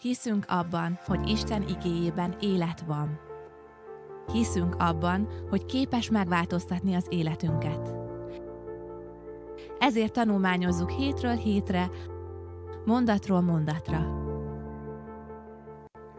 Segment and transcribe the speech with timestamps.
[0.00, 3.18] Hiszünk abban, hogy Isten igéjében élet van.
[4.32, 7.94] Hiszünk abban, hogy képes megváltoztatni az életünket.
[9.78, 11.90] Ezért tanulmányozzuk hétről hétre,
[12.84, 14.24] mondatról mondatra.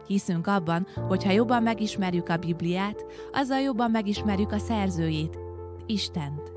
[0.07, 5.39] Hiszünk abban, hogy ha jobban megismerjük a Bibliát, azzal jobban megismerjük a szerzőjét,
[5.85, 6.51] Istent.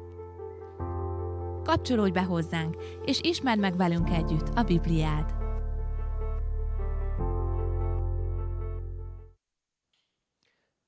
[1.65, 5.40] Kapcsolódj be hozzánk, és ismerd meg velünk együtt a Bibliát.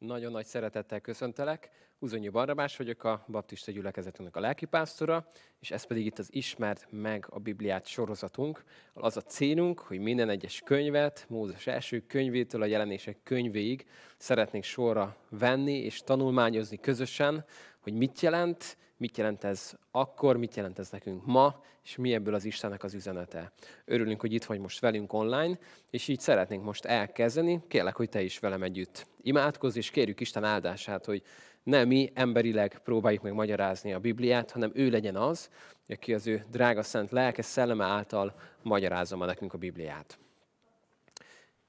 [0.06, 1.70] Nagyon nagy szeretettel köszöntelek.
[1.98, 5.26] Uzonyi Barnabás vagyok, a baptista gyülekezetünknek a lelkipásztora,
[5.60, 8.64] és ez pedig itt az Ismert meg a Bibliát sorozatunk.
[8.92, 15.16] Az a célunk, hogy minden egyes könyvet, Mózes első könyvétől a jelenések könyvéig szeretnénk sorra
[15.30, 17.44] venni és tanulmányozni közösen,
[17.82, 22.34] hogy mit jelent, mit jelent ez akkor, mit jelent ez nekünk ma, és mi ebből
[22.34, 23.52] az Istennek az üzenete.
[23.84, 25.58] Örülünk, hogy itt vagy most velünk online,
[25.90, 27.62] és így szeretnénk most elkezdeni.
[27.68, 31.22] Kérlek, hogy te is velem együtt imádkozz, és kérjük Isten áldását, hogy
[31.62, 35.50] ne mi emberileg próbáljuk meg magyarázni a Bibliát, hanem ő legyen az,
[35.88, 40.18] aki az ő drága szent lelke szelleme által magyarázza ma nekünk a Bibliát.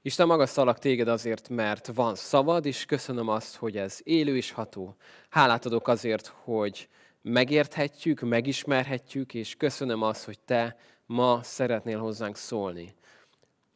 [0.06, 4.96] Isten magasztalak téged azért, mert van szavad, és köszönöm azt, hogy ez élő és ható.
[5.28, 6.88] Hálát adok azért, hogy
[7.22, 12.94] megérthetjük, megismerhetjük, és köszönöm azt, hogy te ma szeretnél hozzánk szólni.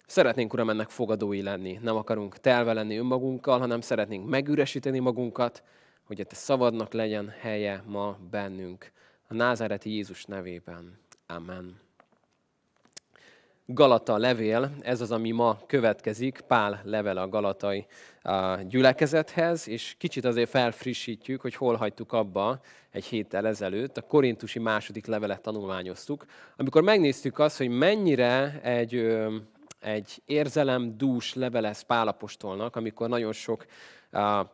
[0.06, 1.78] Szeretnénk, Uram, ennek fogadói lenni.
[1.82, 5.62] Nem akarunk telve lenni önmagunkkal, hanem szeretnénk megüresíteni magunkat,
[6.04, 8.92] hogy a te szavadnak legyen helye ma bennünk.
[9.28, 10.98] A názáreti Jézus nevében.
[11.26, 11.87] Amen.
[13.70, 17.86] Galata levél, ez az, ami ma következik, Pál level a galatai
[18.68, 25.06] gyülekezethez, és kicsit azért felfrissítjük, hogy hol hagytuk abba egy héttel ezelőtt, a korintusi második
[25.06, 26.24] levelet tanulmányoztuk,
[26.56, 29.16] amikor megnéztük azt, hogy mennyire egy,
[29.80, 33.66] egy érzelem dús levelez Pálapostolnak, amikor nagyon sok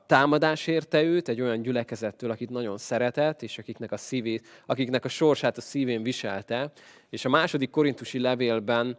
[0.06, 5.08] támadás érte őt egy olyan gyülekezettől, akit nagyon szeretett, és akiknek a, szívét, akiknek a
[5.08, 6.72] sorsát a szívén viselte.
[7.10, 8.98] És a második korintusi levélben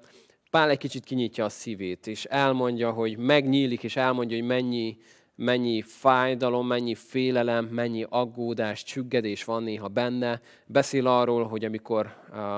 [0.49, 4.97] Pál egy kicsit kinyitja a szívét, és elmondja, hogy megnyílik, és elmondja, hogy mennyi,
[5.35, 10.41] mennyi fájdalom, mennyi félelem, mennyi aggódás, csüggedés van néha benne.
[10.65, 12.15] Beszél arról, hogy amikor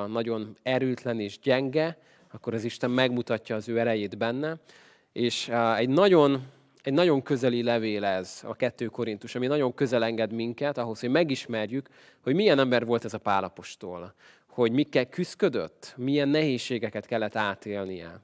[0.08, 1.98] nagyon erőtlen és gyenge,
[2.32, 4.58] akkor az Isten megmutatja az ő erejét benne.
[5.12, 6.48] És egy nagyon
[6.88, 11.10] egy nagyon közeli levél ez, a kettő Korintus, ami nagyon közel enged minket ahhoz, hogy
[11.10, 11.88] megismerjük,
[12.22, 14.14] hogy milyen ember volt ez a pálapostól,
[14.48, 18.22] hogy mikkel küzdködött, milyen nehézségeket kellett átélnie.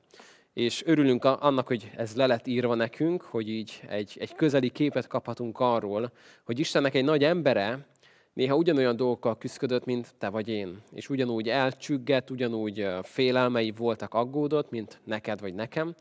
[0.53, 5.07] És örülünk annak, hogy ez le lett írva nekünk, hogy így egy, egy közeli képet
[5.07, 6.11] kaphatunk arról,
[6.43, 7.87] hogy Istennek egy nagy embere
[8.33, 10.81] néha ugyanolyan dolgokkal küzdködött, mint te vagy én.
[10.93, 15.95] És ugyanúgy elcsüggett, ugyanúgy félelmei voltak, aggódott, mint neked vagy nekem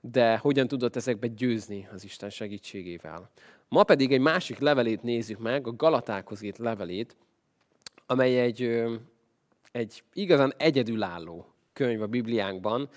[0.00, 3.30] de hogyan tudott ezekbe győzni az Isten segítségével.
[3.68, 7.16] Ma pedig egy másik levelét nézzük meg, a Galatákhoz írt levelét,
[8.06, 8.84] amely egy,
[9.72, 12.88] egy igazán egyedülálló könyv a Bibliánkban.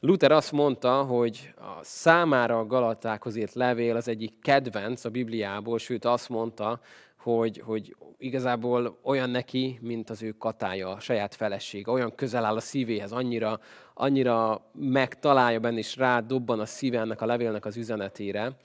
[0.00, 5.78] Luther azt mondta, hogy a számára a Galatákhoz írt levél az egyik kedvenc a Bibliából,
[5.78, 6.80] sőt azt mondta,
[7.22, 12.56] hogy, hogy igazából olyan neki, mint az ő katája, a saját felesége, olyan közel áll
[12.56, 13.60] a szívéhez, annyira,
[13.94, 18.56] annyira megtalálja benne, és dobban a szíve ennek a levélnek az üzenetére.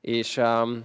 [0.00, 0.84] És um,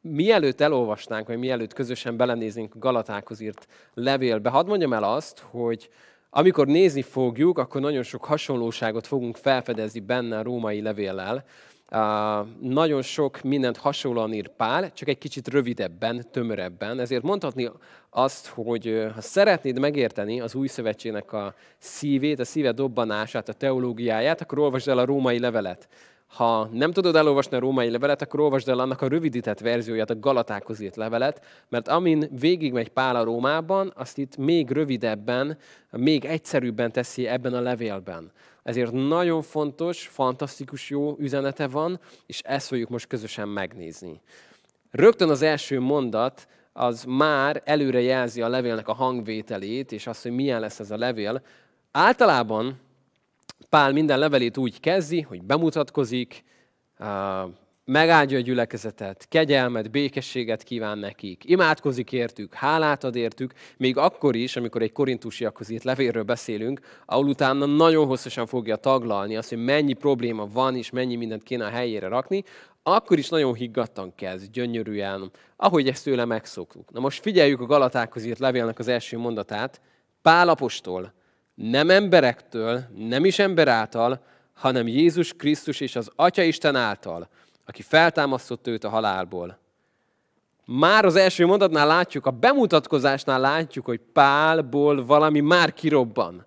[0.00, 5.88] mielőtt elolvasnánk, vagy mielőtt közösen belenéznénk Galatákhoz írt levélbe, hadd mondjam el azt, hogy
[6.30, 11.44] amikor nézni fogjuk, akkor nagyon sok hasonlóságot fogunk felfedezni benne a római levéllel,
[12.60, 16.98] nagyon sok mindent hasonlóan ír Pál, csak egy kicsit rövidebben, tömörebben.
[16.98, 17.70] Ezért mondhatni
[18.10, 24.40] azt, hogy ha szeretnéd megérteni az új szövetségnek a szívét, a szíve dobbanását, a teológiáját,
[24.40, 25.88] akkor olvasd el a római levelet.
[26.26, 30.18] Ha nem tudod elolvasni a római levelet, akkor olvasd el annak a rövidített verzióját, a
[30.18, 35.58] Galatákhoz írt levelet, mert amin végigmegy Pál a Rómában, azt itt még rövidebben,
[35.90, 38.32] még egyszerűbben teszi ebben a levélben.
[38.62, 44.20] Ezért nagyon fontos, fantasztikus jó üzenete van, és ezt fogjuk most közösen megnézni.
[44.90, 50.32] Rögtön az első mondat az már előre jelzi a levélnek a hangvételét, és azt, hogy
[50.32, 51.42] milyen lesz ez a levél.
[51.90, 52.80] Általában
[53.68, 56.44] Pál minden levelét úgy kezdi, hogy bemutatkozik,
[57.84, 64.56] megáldja a gyülekezetet, kegyelmet, békességet kíván nekik, imádkozik értük, hálát ad értük, még akkor is,
[64.56, 69.92] amikor egy korintusiakhoz írt levélről beszélünk, ahol utána nagyon hosszasan fogja taglalni azt, hogy mennyi
[69.92, 72.44] probléma van, és mennyi mindent kéne a helyére rakni,
[72.82, 76.92] akkor is nagyon higgadtan kezd, gyönyörűen, ahogy ezt tőle megszoktuk.
[76.92, 79.80] Na most figyeljük a Galatákhoz írt levélnek az első mondatát.
[80.22, 81.12] Pál apostol,
[81.54, 84.22] nem emberektől, nem is ember által,
[84.52, 87.28] hanem Jézus Krisztus és az Atya Isten által,
[87.70, 89.58] aki feltámasztott őt a halálból.
[90.64, 96.46] Már az első mondatnál látjuk, a bemutatkozásnál látjuk, hogy Pálból valami már kirobban.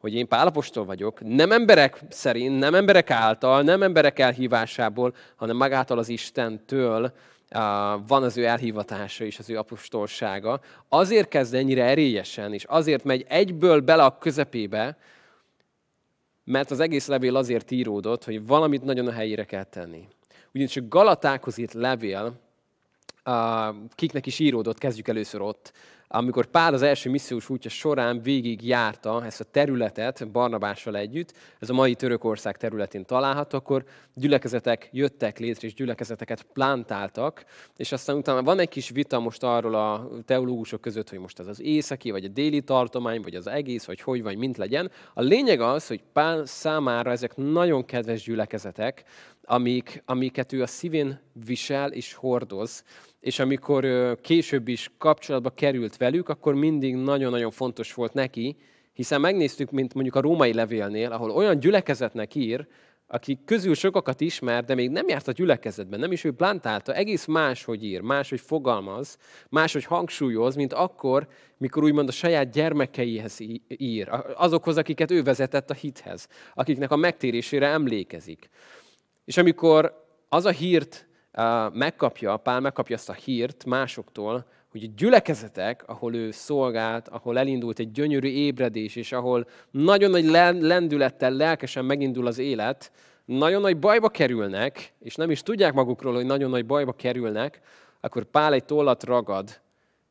[0.00, 5.98] Hogy én Pálapostól vagyok, nem emberek szerint, nem emberek által, nem emberek elhívásából, hanem magától
[5.98, 7.12] az Istentől,
[8.06, 13.24] van az ő elhivatása és az ő apostolsága, azért kezd ennyire erélyesen, és azért megy
[13.28, 14.96] egyből bele a közepébe,
[16.44, 20.08] mert az egész levél azért íródott, hogy valamit nagyon a helyére kell tenni.
[20.54, 22.40] Ugyanis a Galatákhoz írt levél,
[23.94, 25.72] kiknek is íródott, kezdjük először ott,
[26.14, 31.70] amikor Pál az első missziós útja során végig járta ezt a területet Barnabással együtt, ez
[31.70, 37.44] a mai Törökország területén található, akkor gyülekezetek jöttek létre, és gyülekezeteket plántáltak,
[37.76, 41.46] és aztán utána van egy kis vita most arról a teológusok között, hogy most ez
[41.46, 44.90] az északi, vagy a déli tartomány, vagy az egész, vagy hogy, vagy mint legyen.
[45.14, 49.04] A lényeg az, hogy Pál számára ezek nagyon kedves gyülekezetek,
[49.44, 52.84] amik, amiket ő a szívén visel és hordoz,
[53.20, 53.86] és amikor
[54.20, 58.56] később is kapcsolatba került velük, akkor mindig nagyon-nagyon fontos volt neki,
[58.92, 62.66] hiszen megnéztük, mint mondjuk a római levélnél, ahol olyan gyülekezetnek ír,
[63.06, 67.26] akik közül sokakat ismer, de még nem járt a gyülekezetben, nem is ő plantálta, egész
[67.26, 69.18] máshogy ír, máshogy fogalmaz,
[69.48, 73.38] máshogy hangsúlyoz, mint akkor, mikor úgymond a saját gyermekeihez
[73.68, 78.48] ír, azokhoz, akiket ő vezetett a hithez, akiknek a megtérésére emlékezik.
[79.24, 81.06] És amikor az a hírt
[81.72, 87.78] megkapja, Pál megkapja ezt a hírt másoktól, hogy a gyülekezetek, ahol ő szolgált, ahol elindult
[87.78, 90.24] egy gyönyörű ébredés, és ahol nagyon nagy
[90.60, 92.92] lendülettel, lelkesen megindul az élet,
[93.24, 97.60] nagyon nagy bajba kerülnek, és nem is tudják magukról, hogy nagyon nagy bajba kerülnek,
[98.00, 99.60] akkor Pál egy tollat ragad,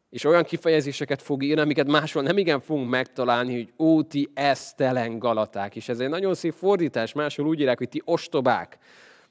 [0.10, 5.19] és olyan kifejezéseket fog írni, amiket máshol nem igen fogunk megtalálni, hogy ó, ti esztelen
[5.19, 5.75] galaták.
[5.75, 8.78] És ez egy nagyon szép fordítás, máshol úgy írják, hogy ti ostobák.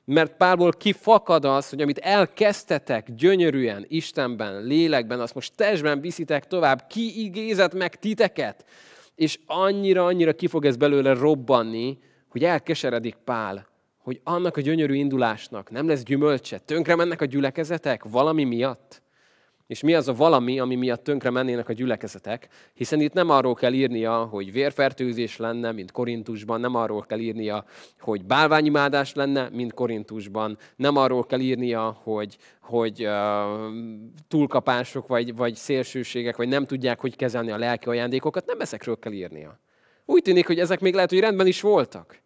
[0.05, 6.87] Mert Pálból kifakad az, hogy amit elkezdtetek gyönyörűen, Istenben, lélekben, azt most testben viszitek tovább,
[6.87, 8.65] ki igézett meg titeket,
[9.15, 11.99] és annyira-annyira ki fog ez belőle robbanni,
[12.29, 13.67] hogy elkeseredik Pál,
[13.99, 19.03] hogy annak a gyönyörű indulásnak nem lesz gyümölcse, tönkre mennek a gyülekezetek valami miatt.
[19.71, 22.49] És mi az a valami, ami miatt tönkre mennének a gyülekezetek?
[22.75, 27.65] Hiszen itt nem arról kell írnia, hogy vérfertőzés lenne, mint Korintusban, nem arról kell írnia,
[28.01, 33.13] hogy bálványimádás lenne, mint Korintusban, nem arról kell írnia, hogy, hogy uh,
[34.29, 39.13] túlkapások, vagy, vagy szélsőségek, vagy nem tudják, hogy kezelni a lelki ajándékokat, nem ezekről kell
[39.13, 39.61] írnia.
[40.05, 42.23] Úgy tűnik, hogy ezek még lehet, hogy rendben is voltak,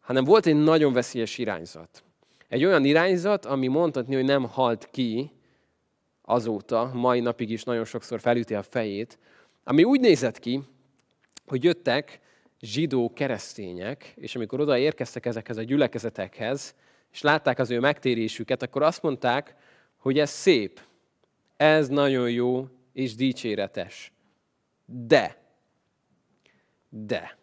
[0.00, 2.04] hanem volt egy nagyon veszélyes irányzat.
[2.48, 5.32] Egy olyan irányzat, ami mondhatni, hogy nem halt ki,
[6.24, 9.18] azóta, mai napig is nagyon sokszor felüti a fejét,
[9.64, 10.62] ami úgy nézett ki,
[11.46, 12.20] hogy jöttek
[12.60, 16.74] zsidó keresztények, és amikor oda érkeztek ezekhez a gyülekezetekhez,
[17.12, 19.54] és látták az ő megtérésüket, akkor azt mondták,
[19.96, 20.80] hogy ez szép,
[21.56, 24.12] ez nagyon jó és dicséretes.
[24.86, 25.36] De,
[26.88, 27.38] de,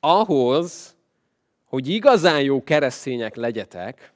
[0.00, 0.96] ahhoz,
[1.64, 4.12] hogy igazán jó keresztények legyetek,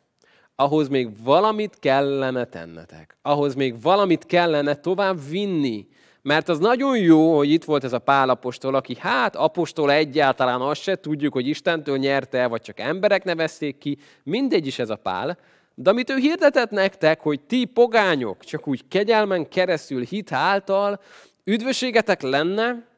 [0.56, 3.16] ahhoz még valamit kellene tennetek.
[3.22, 5.86] Ahhoz még valamit kellene tovább vinni.
[6.22, 10.60] Mert az nagyon jó, hogy itt volt ez a Pál apostol, aki hát apostol egyáltalán
[10.60, 14.96] azt se tudjuk, hogy Istentől nyerte, vagy csak emberek nevezték ki, mindegy is ez a
[14.96, 15.38] Pál.
[15.74, 21.00] De amit ő hirdetett nektek, hogy ti pogányok, csak úgy kegyelmen keresztül hit által
[21.44, 22.90] üdvösségetek lenne,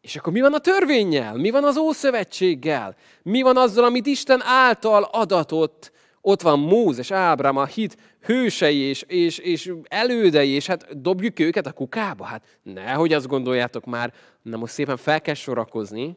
[0.00, 1.34] és akkor mi van a törvényel?
[1.34, 2.96] Mi van az Ószövetséggel?
[3.22, 5.92] Mi van azzal, amit Isten által adatott
[6.26, 11.66] ott van Mózes, Ábrám, a hit hősei és, és, és elődei, és hát dobjuk őket
[11.66, 12.24] a kukába?
[12.24, 14.12] Hát nehogy azt gondoljátok már,
[14.42, 16.16] na most szépen fel kell sorakozni,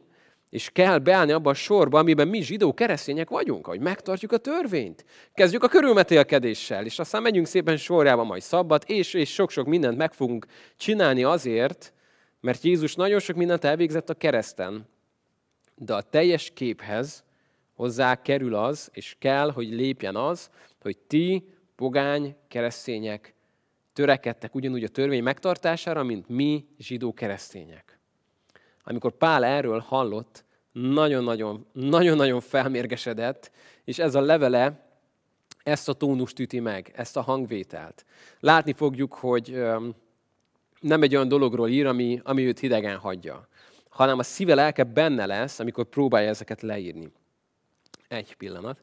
[0.50, 5.04] és kell beállni abba a sorba, amiben mi zsidó keresztények vagyunk, hogy megtartjuk a törvényt.
[5.34, 10.12] Kezdjük a körülmetélkedéssel, és aztán megyünk szépen sorjába majd szabbat, és, és sok-sok mindent meg
[10.12, 10.46] fogunk
[10.76, 11.92] csinálni azért,
[12.40, 14.88] mert Jézus nagyon sok mindent elvégzett a kereszten.
[15.74, 17.26] De a teljes képhez
[17.78, 23.34] hozzá kerül az, és kell, hogy lépjen az, hogy ti, pogány, keresztények
[23.92, 27.98] törekedtek ugyanúgy a törvény megtartására, mint mi, zsidó keresztények.
[28.84, 33.50] Amikor Pál erről hallott, nagyon-nagyon, nagyon-nagyon felmérgesedett,
[33.84, 34.86] és ez a levele
[35.62, 38.04] ezt a tónust üti meg, ezt a hangvételt.
[38.40, 39.62] Látni fogjuk, hogy
[40.80, 43.48] nem egy olyan dologról ír, ami, ami őt hidegen hagyja,
[43.88, 47.12] hanem a szíve lelke benne lesz, amikor próbálja ezeket leírni.
[48.08, 48.82] Egy pillanat.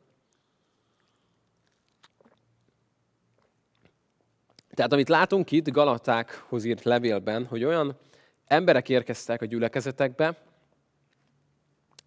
[4.70, 7.98] Tehát amit látunk itt Galatákhoz írt levélben, hogy olyan
[8.46, 10.38] emberek érkeztek a gyülekezetekbe,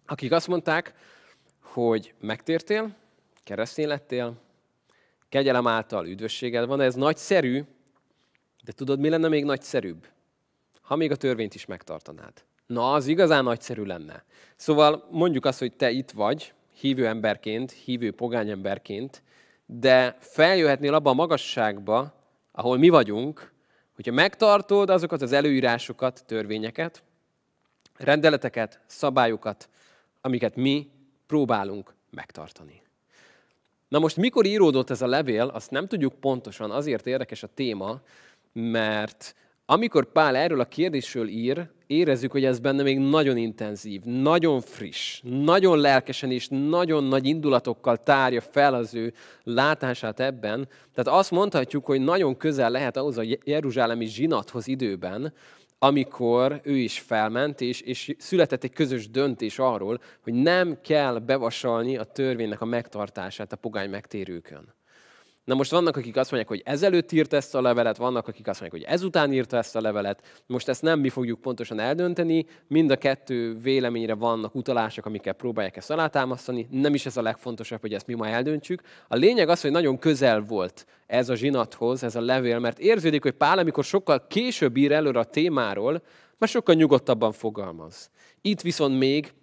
[0.05, 0.93] akik azt mondták,
[1.61, 2.95] hogy megtértél,
[3.43, 4.41] keresztény lettél,
[5.29, 7.63] kegyelem által üdvösséged van, ez nagyszerű,
[8.63, 10.07] de tudod, mi lenne még nagyszerűbb?
[10.81, 12.43] Ha még a törvényt is megtartanád.
[12.65, 14.23] Na, az igazán nagyszerű lenne.
[14.55, 19.23] Szóval mondjuk azt, hogy te itt vagy, hívő emberként, hívő pogány emberként,
[19.65, 22.13] de feljöhetnél abba a magasságba,
[22.51, 23.53] ahol mi vagyunk,
[23.95, 27.03] hogyha megtartod azokat az előírásokat, törvényeket,
[27.97, 29.69] rendeleteket, szabályokat,
[30.21, 30.89] amiket mi
[31.27, 32.81] próbálunk megtartani.
[33.87, 38.01] Na most mikor íródott ez a levél, azt nem tudjuk pontosan, azért érdekes a téma,
[38.53, 39.35] mert
[39.71, 45.21] amikor Pál erről a kérdésről ír, érezzük, hogy ez benne még nagyon intenzív, nagyon friss,
[45.23, 50.67] nagyon lelkesen és nagyon nagy indulatokkal tárja fel az ő látását ebben.
[50.93, 55.33] Tehát azt mondhatjuk, hogy nagyon közel lehet ahhoz a jeruzsálemi zsinathoz időben,
[55.79, 61.97] amikor ő is felment, és, és született egy közös döntés arról, hogy nem kell bevasalni
[61.97, 64.77] a törvénynek a megtartását a pogány megtérőkön.
[65.49, 68.61] Na most vannak, akik azt mondják, hogy ezelőtt írt ezt a levelet, vannak, akik azt
[68.61, 70.41] mondják, hogy ezután írta ezt a levelet.
[70.45, 75.77] Most ezt nem mi fogjuk pontosan eldönteni, mind a kettő véleményre vannak utalások, amikkel próbálják
[75.77, 76.67] ezt alátámasztani.
[76.71, 78.81] Nem is ez a legfontosabb, hogy ezt mi ma eldöntsük.
[79.07, 83.21] A lényeg az, hogy nagyon közel volt ez a zsinathoz, ez a levél, mert érződik,
[83.21, 86.01] hogy Pál, amikor sokkal később ír előre a témáról,
[86.37, 88.09] már sokkal nyugodtabban fogalmaz.
[88.41, 89.33] Itt viszont még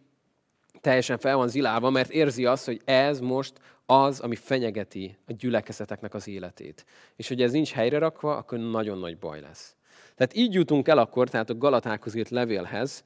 [0.80, 3.52] teljesen fel van zilálva, mert érzi azt, hogy ez most
[3.86, 6.84] az, ami fenyegeti a gyülekezeteknek az életét.
[7.16, 9.76] És hogy ez nincs helyre rakva, akkor nagyon nagy baj lesz.
[10.14, 13.04] Tehát így jutunk el akkor, tehát a Galatákhoz írt levélhez.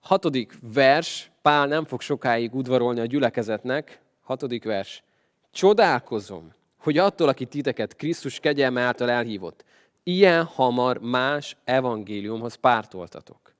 [0.00, 4.00] Hatodik vers, Pál nem fog sokáig udvarolni a gyülekezetnek.
[4.20, 5.02] Hatodik vers.
[5.50, 9.64] Csodálkozom, hogy attól, aki titeket Krisztus kegyelme által elhívott,
[10.02, 13.54] ilyen hamar más evangéliumhoz pártoltatok.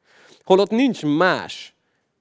[0.44, 1.71] Holott nincs más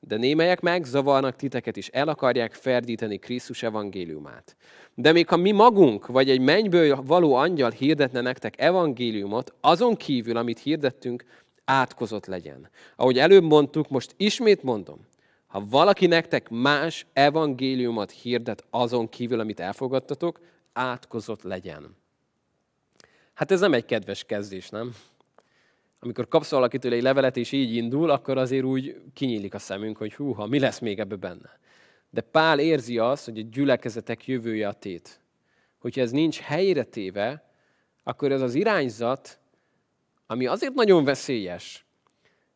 [0.07, 4.55] de némelyek megzavarnak titeket is, el akarják ferdíteni Krisztus evangéliumát.
[4.93, 10.37] De még ha mi magunk, vagy egy mennyből való angyal hirdetne nektek evangéliumot, azon kívül,
[10.37, 11.25] amit hirdettünk,
[11.65, 12.69] átkozott legyen.
[12.95, 14.99] Ahogy előbb mondtuk, most ismét mondom,
[15.47, 20.39] ha valaki nektek más evangéliumot hirdet azon kívül, amit elfogadtatok,
[20.73, 21.95] átkozott legyen.
[23.33, 24.95] Hát ez nem egy kedves kezdés, nem?
[26.03, 30.13] Amikor kapsz valakitől egy levelet, és így indul, akkor azért úgy kinyílik a szemünk, hogy
[30.13, 31.59] húha, mi lesz még ebbe benne.
[32.09, 35.19] De Pál érzi azt, hogy a gyülekezetek jövője a tét.
[35.79, 37.49] Hogyha ez nincs helyre téve,
[38.03, 39.39] akkor ez az irányzat,
[40.27, 41.85] ami azért nagyon veszélyes,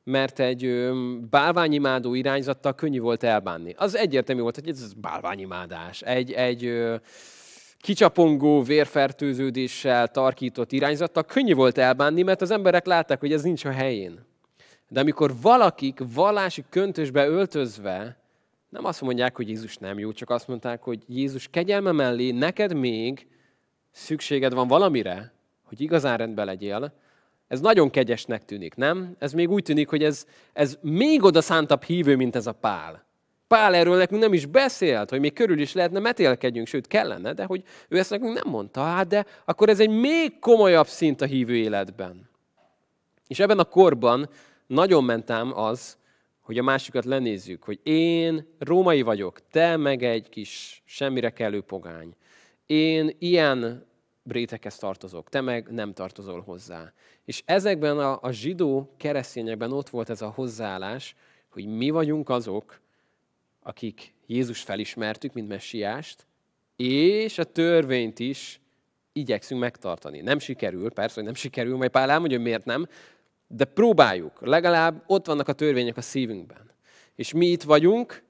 [0.03, 0.89] mert egy
[1.29, 3.73] bálványimádó irányzattal könnyű volt elbánni.
[3.77, 6.01] Az egyértelmű volt, hogy ez bálványimádás.
[6.01, 6.91] Egy, egy
[7.85, 13.71] kicsapongó vérfertőződéssel tarkított irányzattal könnyű volt elbánni, mert az emberek látták, hogy ez nincs a
[13.71, 14.25] helyén.
[14.87, 18.17] De amikor valakik vallási köntösbe öltözve
[18.69, 22.73] nem azt mondják, hogy Jézus nem jó, csak azt mondták, hogy Jézus kegyelme mellé neked
[22.73, 23.27] még
[23.91, 26.93] szükséged van valamire, hogy igazán rendben legyél,
[27.47, 29.15] ez nagyon kegyesnek tűnik, nem?
[29.19, 33.04] Ez még úgy tűnik, hogy ez, ez még oda szántabb hívő, mint ez a pál.
[33.47, 37.43] Pál erről nekünk nem is beszélt, hogy még körül is lehetne metélkedjünk, sőt kellene, de
[37.43, 38.83] hogy ő ezt nekünk nem mondta.
[38.83, 42.29] Hát de akkor ez egy még komolyabb szint a hívő életben.
[43.27, 44.29] És ebben a korban
[44.67, 45.97] nagyon mentem az,
[46.41, 52.15] hogy a másikat lenézzük, hogy én római vagyok, te meg egy kis semmire kellő pogány.
[52.65, 53.85] Én ilyen
[54.27, 56.93] réteghez tartozok, te meg nem tartozol hozzá.
[57.25, 61.15] És ezekben a, a zsidó keresztényekben ott volt ez a hozzáállás,
[61.49, 62.79] hogy mi vagyunk azok,
[63.67, 66.25] akik Jézus felismertük, mint messiást,
[66.75, 68.61] és a törvényt is
[69.13, 70.21] igyekszünk megtartani.
[70.21, 72.87] Nem sikerül, persze, hogy nem sikerül, majd Pál elmondja, hogy miért nem,
[73.47, 74.45] de próbáljuk.
[74.45, 76.71] Legalább ott vannak a törvények a szívünkben.
[77.15, 78.23] És mi itt vagyunk,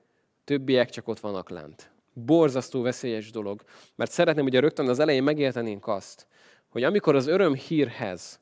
[0.44, 1.92] többiek csak ott vannak lent.
[2.14, 3.64] Borzasztó veszélyes dolog,
[3.96, 6.28] mert szeretném, hogy rögtön az elején megértenénk azt,
[6.70, 8.40] hogy amikor az öröm hírhez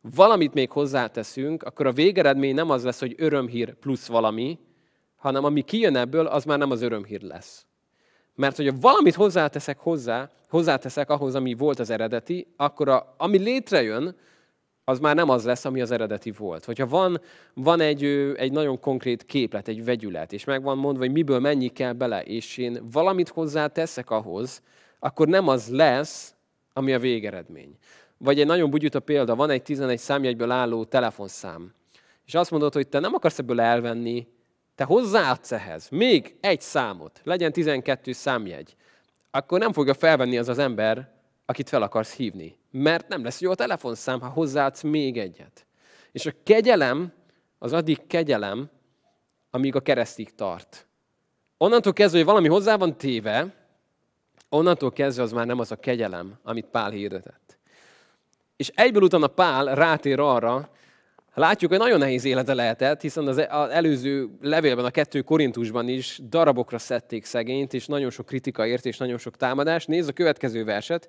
[0.00, 4.58] valamit még hozzáteszünk, akkor a végeredmény nem az lesz, hogy örömhír plusz valami,
[5.18, 7.66] hanem ami kijön ebből, az már nem az örömhír lesz.
[8.34, 14.16] Mert hogyha valamit hozzáteszek hozzá, hozzáteszek ahhoz, ami volt az eredeti, akkor a, ami létrejön,
[14.84, 16.64] az már nem az lesz, ami az eredeti volt.
[16.64, 17.20] Hogyha van,
[17.54, 18.04] van egy,
[18.36, 22.22] egy nagyon konkrét képlet, egy vegyület, és meg van mondva, hogy miből mennyi kell bele,
[22.22, 24.62] és én valamit hozzáteszek ahhoz,
[24.98, 26.34] akkor nem az lesz,
[26.72, 27.76] ami a végeredmény.
[28.18, 31.74] Vagy egy nagyon bugyuta példa, van egy 11 számjegyből álló telefonszám,
[32.26, 34.26] és azt mondod, hogy te nem akarsz ebből elvenni
[34.78, 38.76] te hozzáadsz ehhez még egy számot, legyen 12 számjegy,
[39.30, 41.12] akkor nem fogja felvenni az az ember,
[41.46, 42.58] akit fel akarsz hívni.
[42.70, 45.66] Mert nem lesz jó a telefonszám, ha hozzáadsz még egyet.
[46.12, 47.12] És a kegyelem
[47.58, 48.70] az addig kegyelem,
[49.50, 50.86] amíg a keresztig tart.
[51.56, 53.54] onnantól kezdve, hogy valami hozzá van téve,
[54.48, 57.58] onnantól kezdve az már nem az a kegyelem, amit Pál hirdetett.
[58.56, 60.70] És egyből utána Pál rátér arra,
[61.38, 63.38] Látjuk, hogy nagyon nehéz élete lehetett, hiszen az
[63.70, 68.96] előző levélben, a kettő Korintusban is darabokra szedték szegényt, és nagyon sok kritika ért, és
[68.96, 69.86] nagyon sok támadás.
[69.86, 71.08] Nézd a következő verset,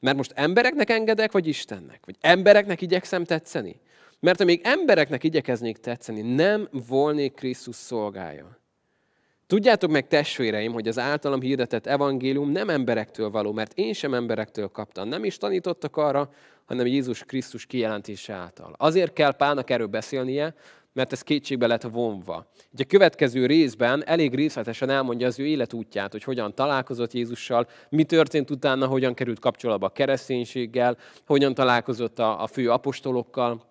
[0.00, 2.00] mert most embereknek engedek, vagy Istennek?
[2.04, 3.80] Vagy embereknek igyekszem tetszeni?
[4.20, 8.58] Mert ha még embereknek igyekeznék tetszeni, nem volnék Krisztus szolgája.
[9.48, 14.68] Tudjátok meg, testvéreim, hogy az általam hirdetett evangélium nem emberektől való, mert én sem emberektől
[14.68, 15.08] kaptam.
[15.08, 16.30] Nem is tanítottak arra,
[16.64, 18.74] hanem Jézus Krisztus kijelentése által.
[18.76, 20.54] Azért kell Pálnak erről beszélnie,
[20.92, 22.46] mert ez kétségbe lett vonva.
[22.72, 28.04] Ugye a következő részben elég részletesen elmondja az ő életútját, hogy hogyan találkozott Jézussal, mi
[28.04, 33.64] történt utána, hogyan került kapcsolatba a kereszténységgel, hogyan találkozott a, a fő apostolokkal,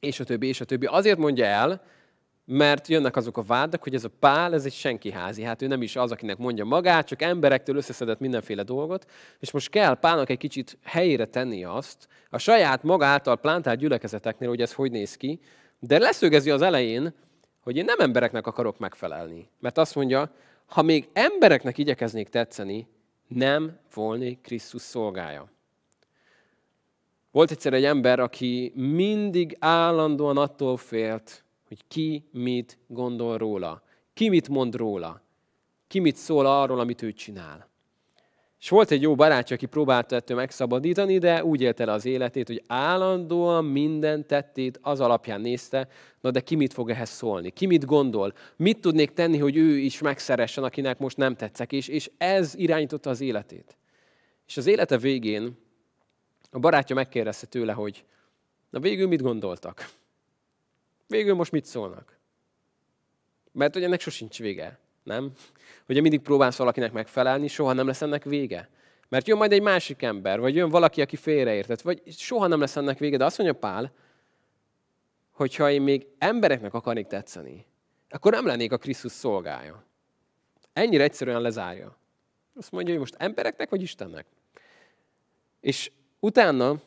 [0.00, 0.86] és a többi, és a többi.
[0.86, 1.82] Azért mondja el,
[2.52, 5.42] mert jönnek azok a vádak, hogy ez a Pál, ez egy senki házi.
[5.42, 9.70] Hát ő nem is az, akinek mondja magát, csak emberektől összeszedett mindenféle dolgot, és most
[9.70, 14.72] kell Pálnak egy kicsit helyére tenni azt, a saját maga által plántált gyülekezeteknél, hogy ez
[14.72, 15.40] hogy néz ki,
[15.78, 17.14] de leszögezi az elején,
[17.60, 19.48] hogy én nem embereknek akarok megfelelni.
[19.58, 20.32] Mert azt mondja,
[20.66, 22.86] ha még embereknek igyekeznék tetszeni,
[23.28, 25.48] nem volnék Krisztus szolgája.
[27.30, 33.82] Volt egyszer egy ember, aki mindig állandóan attól félt, hogy ki mit gondol róla,
[34.14, 35.22] ki mit mond róla,
[35.86, 37.68] ki mit szól arról, amit ő csinál.
[38.60, 42.46] És volt egy jó barátja, aki próbálta ettől megszabadítani, de úgy élte el az életét,
[42.46, 45.88] hogy állandóan minden tettét az alapján nézte,
[46.20, 49.76] na de ki mit fog ehhez szólni, ki mit gondol, mit tudnék tenni, hogy ő
[49.76, 53.76] is megszeressen, akinek most nem tetszek, és, és ez irányította az életét.
[54.46, 55.56] És az élete végén
[56.50, 58.04] a barátja megkérdezte tőle, hogy
[58.70, 59.99] na végül mit gondoltak?
[61.10, 62.18] Végül most mit szólnak?
[63.52, 65.32] Mert hogy ennek sosincs vége, nem?
[65.88, 68.68] Ugye mindig próbálsz valakinek megfelelni, soha nem lesz ennek vége.
[69.08, 72.76] Mert jön majd egy másik ember, vagy jön valaki, aki félreértett, vagy soha nem lesz
[72.76, 73.16] ennek vége.
[73.16, 73.92] De azt mondja Pál,
[75.30, 77.66] hogyha én még embereknek akarnék tetszeni,
[78.08, 79.84] akkor nem lennék a Krisztus szolgája.
[80.72, 81.98] Ennyire egyszerűen lezárja.
[82.54, 84.26] Azt mondja, hogy most embereknek vagy Istennek.
[85.60, 86.80] És utána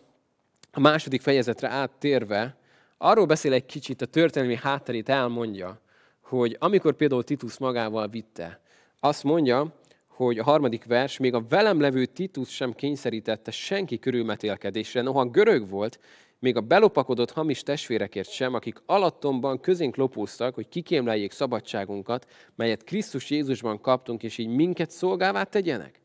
[0.71, 2.57] a második fejezetre áttérve
[2.97, 5.81] arról beszél egy kicsit, a történelmi hátterét elmondja,
[6.21, 8.61] hogy amikor például Titus magával vitte,
[8.99, 9.75] azt mondja,
[10.07, 15.69] hogy a harmadik vers, még a velem levő Titus sem kényszerítette senki körülmetélkedésre, noha görög
[15.69, 15.99] volt,
[16.39, 23.29] még a belopakodott hamis testvérekért sem, akik alattomban közénk lopóztak, hogy kikémleljék szabadságunkat, melyet Krisztus
[23.29, 26.01] Jézusban kaptunk, és így minket szolgává tegyenek.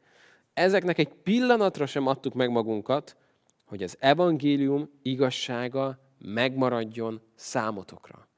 [0.54, 3.16] Ezeknek egy pillanatra sem adtuk meg magunkat,
[3.64, 8.28] hogy az evangélium igazsága megmaradjon számotokra.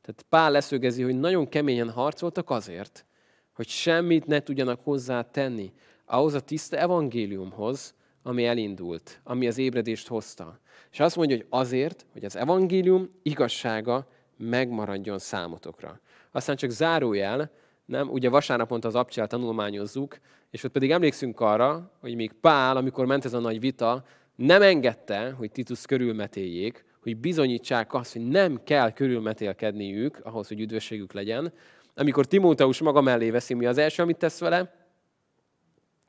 [0.00, 3.06] Tehát Pál leszögezi, hogy nagyon keményen harcoltak azért,
[3.52, 5.72] hogy semmit ne tudjanak hozzá tenni
[6.04, 10.60] ahhoz a tiszta evangéliumhoz, ami elindult, ami az ébredést hozta.
[10.90, 14.06] És azt mondja, hogy azért, hogy az evangélium igazsága
[14.36, 16.00] megmaradjon számotokra.
[16.30, 17.50] Aztán csak zárójel,
[17.84, 18.08] nem?
[18.08, 20.18] Ugye vasárnaponta az abcsel tanulmányozzuk,
[20.50, 24.04] és ott pedig emlékszünk arra, hogy még Pál, amikor ment ez a nagy vita,
[24.34, 31.12] nem engedte, hogy Titus körülmetéljék, hogy bizonyítsák azt, hogy nem kell körülmetélkedniük ahhoz, hogy üdvösségük
[31.12, 31.52] legyen.
[31.94, 34.86] Amikor Timóteus maga mellé veszi, mi az első, amit tesz vele?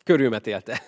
[0.03, 0.81] Körülmetélte.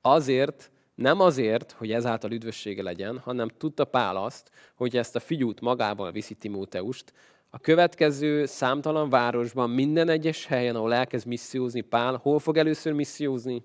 [0.00, 5.60] Azért, nem azért, hogy ezáltal üdvössége legyen, hanem tudta Pál azt, hogy ezt a figyút
[5.60, 7.12] magával viszi Timóteust,
[7.50, 13.64] a következő számtalan városban, minden egyes helyen, ahol elkezd missziózni Pál, hol fog először missziózni?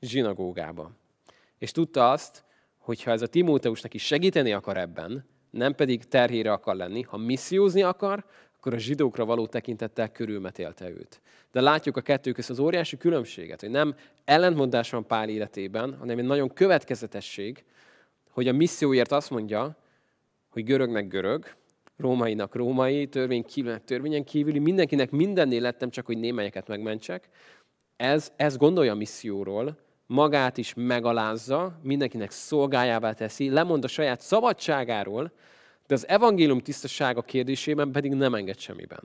[0.00, 0.96] Zsinagógában.
[1.58, 2.44] És tudta azt,
[2.80, 7.82] hogyha ez a Timóteusnak is segíteni akar ebben, nem pedig terhére akar lenni, ha missziózni
[7.82, 8.24] akar,
[8.56, 11.20] akkor a zsidókra való tekintettel körülmetélte őt.
[11.52, 16.18] De látjuk a kettő között az óriási különbséget, hogy nem ellentmondás van Pál életében, hanem
[16.18, 17.64] egy nagyon következetesség,
[18.30, 19.76] hogy a misszióért azt mondja,
[20.48, 21.46] hogy görögnek görög,
[21.96, 27.28] rómainak római, törvény kívülnek törvényen kívüli, mindenkinek mindennél lettem, csak hogy némelyeket megmentsek.
[27.96, 29.78] Ez, ez gondolja a misszióról,
[30.10, 35.32] magát is megalázza, mindenkinek szolgájává teszi, lemond a saját szabadságáról,
[35.86, 39.00] de az evangélium tisztasága kérdésében pedig nem enged semmiben.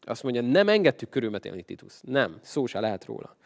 [0.00, 1.92] Azt mondja, nem engedtük körülmetélni Titus.
[2.02, 3.36] Nem, szó se lehet róla.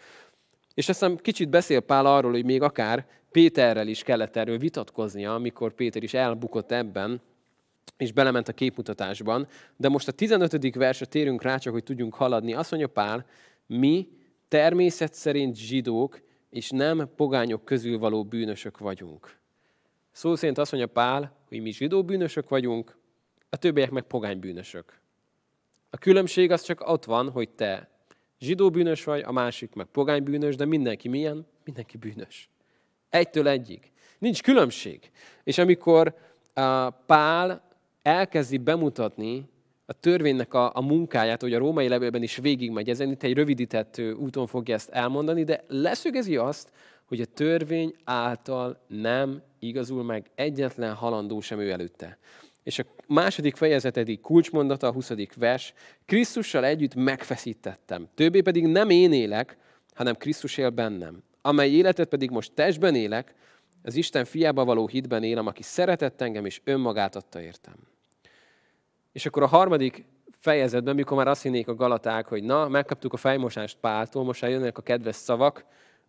[0.75, 5.73] És aztán kicsit beszél Pál arról, hogy még akár Péterrel is kellett erről vitatkoznia, amikor
[5.73, 7.21] Péter is elbukott ebben,
[7.97, 9.49] és belement a képmutatásban.
[9.77, 10.75] De most a 15.
[10.75, 12.55] versre térünk rá, csak hogy tudjunk haladni.
[12.55, 13.27] Azt mondja Pál,
[13.67, 14.09] mi
[14.49, 19.39] természet szerint zsidók és nem pogányok közül való bűnösök vagyunk.
[20.11, 22.99] Szó szerint azt mondja Pál, hogy mi zsidó bűnösök vagyunk,
[23.49, 25.01] a többiek meg pogány bűnösök.
[25.91, 27.91] A különbség az csak ott van, hogy te
[28.39, 31.47] zsidó bűnös vagy, a másik meg pogány bűnös, de mindenki milyen?
[31.65, 32.49] Mindenki bűnös.
[33.09, 33.93] Egytől egyig.
[34.19, 35.11] Nincs különbség.
[35.45, 36.15] És amikor
[36.55, 37.63] a Pál
[38.03, 39.49] elkezdi bemutatni
[39.91, 44.01] a törvénynek a, a munkáját, hogy a római levélben is végigmegy ezen, itt egy rövidített
[44.19, 46.73] úton fogja ezt elmondani, de leszögezi azt,
[47.05, 52.19] hogy a törvény által nem igazul meg egyetlen halandó sem ő előtte.
[52.63, 55.13] És a második fejezetedik kulcsmondata, a 20.
[55.37, 55.73] vers,
[56.07, 58.09] Krisztussal együtt megfeszítettem.
[58.15, 59.57] Többé pedig nem én élek,
[59.95, 61.23] hanem Krisztus él bennem.
[61.43, 63.35] Amely életet pedig most testben élek,
[63.83, 67.90] az Isten fiába való hitben élem, aki szeretett engem, és önmagát adta értem.
[69.13, 70.05] És akkor a harmadik
[70.39, 74.79] fejezetben, mikor már azt hinnék a galaták, hogy na, megkaptuk a fejmosást Páltól, most jönnek
[74.79, 75.65] a kedves szavak,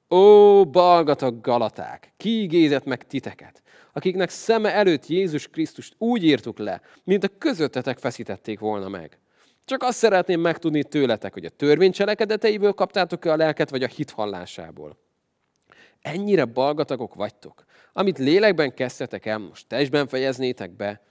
[0.10, 3.62] Ó, balgatag galaták, kiigézett meg titeket,
[3.94, 9.20] akiknek szeme előtt Jézus Krisztust úgy írtuk le, mint a közöttetek feszítették volna meg.
[9.66, 14.12] Csak azt szeretném megtudni tőletek, hogy a törvény cselekedeteiből kaptátok-e a lelket, vagy a hit
[14.12, 14.98] hallásából.
[16.02, 21.02] Ennyire balgatagok vagytok, amit lélekben kezdtetek el, most testben fejeznétek be,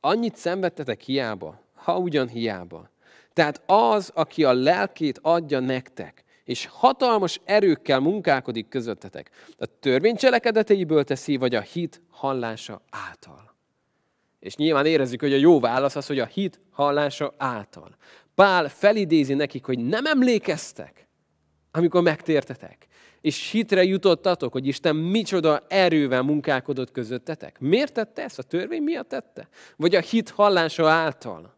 [0.00, 2.90] annyit szenvedtetek hiába, ha ugyan hiába.
[3.32, 9.30] Tehát az, aki a lelkét adja nektek, és hatalmas erőkkel munkálkodik közöttetek.
[9.58, 13.54] A törvény cselekedeteiből teszi, vagy a hit hallása által.
[14.38, 17.96] És nyilván érezzük, hogy a jó válasz az, hogy a hit hallása által.
[18.34, 21.08] Pál felidézi nekik, hogy nem emlékeztek,
[21.70, 22.86] amikor megtértetek,
[23.20, 27.60] és hitre jutottatok, hogy Isten micsoda erővel munkálkodott közöttetek.
[27.60, 28.38] Miért tette ezt?
[28.38, 29.48] A törvény miatt tette?
[29.76, 31.56] Vagy a hit hallása által?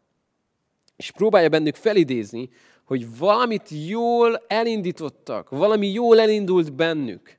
[0.97, 2.51] És próbálja bennük felidézni,
[2.85, 7.39] hogy valamit jól elindítottak, valami jól elindult bennük,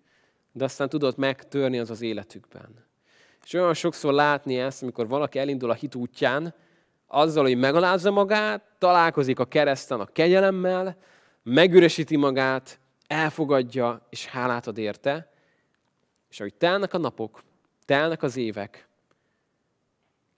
[0.51, 2.86] de aztán tudott megtörni az az életükben.
[3.43, 6.53] És olyan sokszor látni ezt, amikor valaki elindul a hit útján,
[7.07, 10.97] azzal, hogy megalázza magát, találkozik a kereszten a kegyelemmel,
[11.43, 12.79] megüresíti magát,
[13.12, 15.32] elfogadja, és hálát ad érte,
[16.30, 17.43] és ahogy telnek a napok,
[17.86, 18.88] telnek az évek,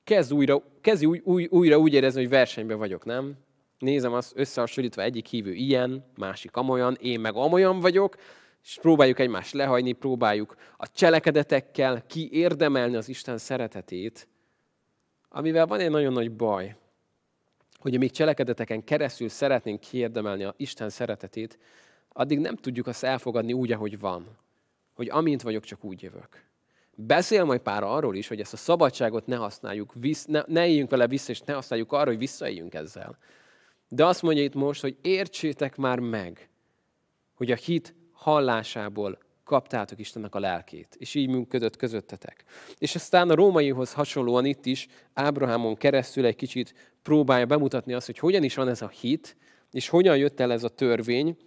[0.04, 3.36] kezd újra, kezd új, új, újra úgy érezni, hogy versenyben vagyok, nem?
[3.80, 8.16] nézem azt összehasonlítva, egyik hívő ilyen, másik amolyan, én meg amolyan vagyok,
[8.64, 14.28] és próbáljuk egymást lehagyni, próbáljuk a cselekedetekkel kiérdemelni az Isten szeretetét,
[15.30, 16.76] amivel van egy nagyon nagy baj,
[17.80, 21.58] hogy amíg cselekedeteken keresztül szeretnénk kiérdemelni a Isten szeretetét,
[22.14, 24.38] addig nem tudjuk azt elfogadni úgy, ahogy van.
[24.94, 26.52] Hogy amint vagyok, csak úgy jövök.
[26.96, 30.90] Beszél majd pár arról is, hogy ezt a szabadságot ne használjuk, visz, ne, ne éljünk
[30.90, 33.18] vele vissza, és ne használjuk arra, hogy visszaéljünk ezzel.
[33.88, 36.50] De azt mondja itt most, hogy értsétek már meg,
[37.34, 42.44] hogy a hit hallásából kaptátok Istennek a lelkét, és így működött közöttetek.
[42.78, 48.18] És aztán a rómaihoz hasonlóan itt is Ábrahámon keresztül egy kicsit próbálja bemutatni azt, hogy
[48.20, 49.38] hogyan is van ez a hit,
[49.72, 51.38] és hogyan jött el ez a törvény.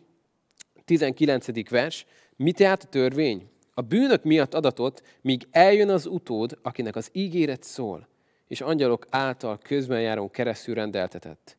[0.87, 1.69] 19.
[1.69, 2.07] vers.
[2.37, 3.49] Mi tehát a törvény?
[3.75, 8.09] A bűnök miatt adatot, míg eljön az utód, akinek az ígéret szól,
[8.49, 11.57] és angyalok által közben járon keresztül rendeltetett.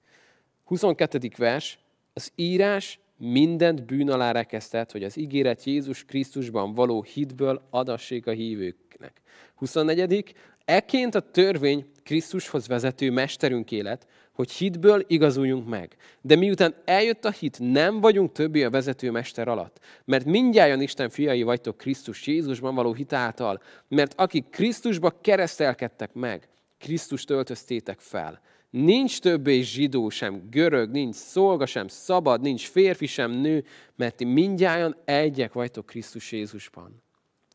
[0.63, 1.31] 22.
[1.37, 1.79] vers,
[2.13, 8.31] az írás mindent bűn alá rekesztett, hogy az ígéret Jézus Krisztusban való hitből adassék a
[8.31, 9.21] hívőknek.
[9.55, 10.35] 24.
[10.67, 15.95] Eként a törvény Krisztushoz vezető mesterünk élet, hogy hitből igazuljunk meg.
[16.21, 19.79] De miután eljött a hit, nem vagyunk többé a vezető mester alatt.
[20.05, 23.61] Mert mindjárt Isten fiai vagytok Krisztus Jézusban való hit által.
[23.87, 28.41] Mert akik Krisztusba keresztelkedtek meg, Krisztust öltöztétek fel.
[28.69, 34.25] Nincs többé zsidó sem, görög, nincs szolga sem, szabad, nincs férfi sem, nő, mert ti
[34.25, 37.03] mindjárt egyek vagytok Krisztus Jézusban.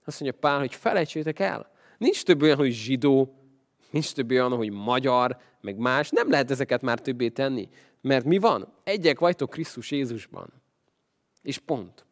[0.05, 1.71] Azt mondja Pál, hogy felejtsétek el.
[2.02, 3.34] Nincs több olyan, hogy zsidó,
[3.90, 6.10] nincs több olyan, hogy magyar, meg más.
[6.10, 7.68] Nem lehet ezeket már többé tenni.
[8.00, 8.72] Mert mi van?
[8.84, 10.52] Egyek vagytok Krisztus Jézusban.
[11.42, 12.06] És pont.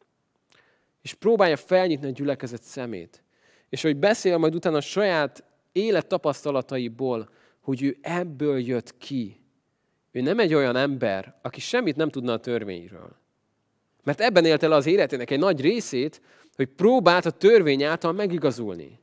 [1.03, 3.23] És próbálja felnyitni a gyülekezet szemét.
[3.69, 9.41] És hogy beszél majd utána a saját élet tapasztalataiból, hogy ő ebből jött ki.
[10.13, 13.17] Ő nem egy olyan ember, aki semmit nem tudna a törvényről.
[14.03, 16.21] Mert ebben élte el az életének egy nagy részét,
[16.55, 19.00] hogy próbált a törvény által megigazulni.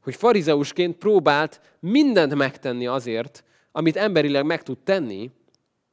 [0.00, 5.30] Hogy farizeusként próbált mindent megtenni azért, amit emberileg meg tud tenni,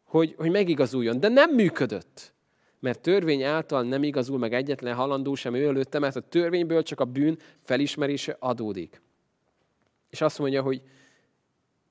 [0.04, 1.20] hogy, hogy megigazuljon.
[1.20, 2.34] De nem működött.
[2.80, 7.00] Mert törvény által nem igazul meg egyetlen halandó sem ő előtte, mert a törvényből csak
[7.00, 9.02] a bűn felismerése adódik.
[10.10, 10.82] És azt mondja, hogy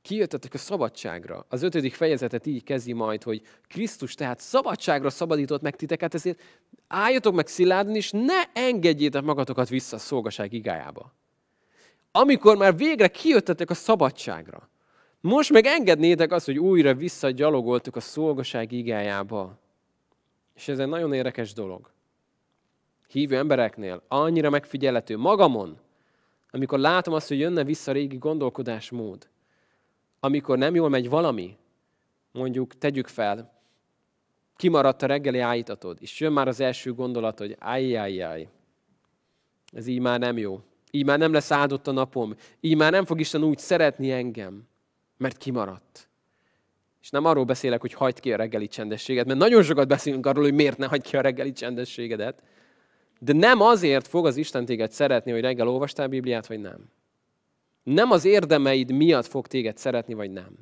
[0.02, 1.46] kijöttetek a szabadságra.
[1.48, 6.40] Az ötödik fejezetet így kezdi majd, hogy Krisztus tehát szabadságra szabadított meg titeket, ezért
[6.86, 11.12] álljatok meg szilárdan, és ne engedjétek magatokat vissza a szolgaság igájába.
[12.16, 14.68] Amikor már végre kijöttetek a szabadságra,
[15.20, 19.58] Most meg engednétek azt, hogy újra visszagyalogoltuk a szolgaság igájába.
[20.54, 21.90] És ez egy nagyon érdekes dolog.
[23.08, 25.78] Hívő embereknél annyira megfigyelhető magamon,
[26.50, 29.28] amikor látom azt, hogy jönne vissza régi gondolkodásmód,
[30.20, 31.56] amikor nem jól megy valami,
[32.32, 33.52] mondjuk tegyük fel,
[34.56, 38.48] kimaradt a reggeli állítatod, és jön már az első gondolat, hogy ajjajjaj,
[39.72, 40.60] ez így már nem jó.
[40.94, 42.34] Így már nem lesz áldott a napom.
[42.60, 44.68] Így már nem fog Isten úgy szeretni engem,
[45.16, 46.08] mert kimaradt.
[47.02, 50.44] És nem arról beszélek, hogy hagyd ki a reggeli csendességet, mert nagyon sokat beszélünk arról,
[50.44, 52.42] hogy miért ne hagyd ki a reggeli csendességedet.
[53.18, 56.90] De nem azért fog az Isten téged szeretni, hogy reggel olvastál Bibliát, vagy nem.
[57.82, 60.58] Nem az érdemeid miatt fog téged szeretni, vagy nem.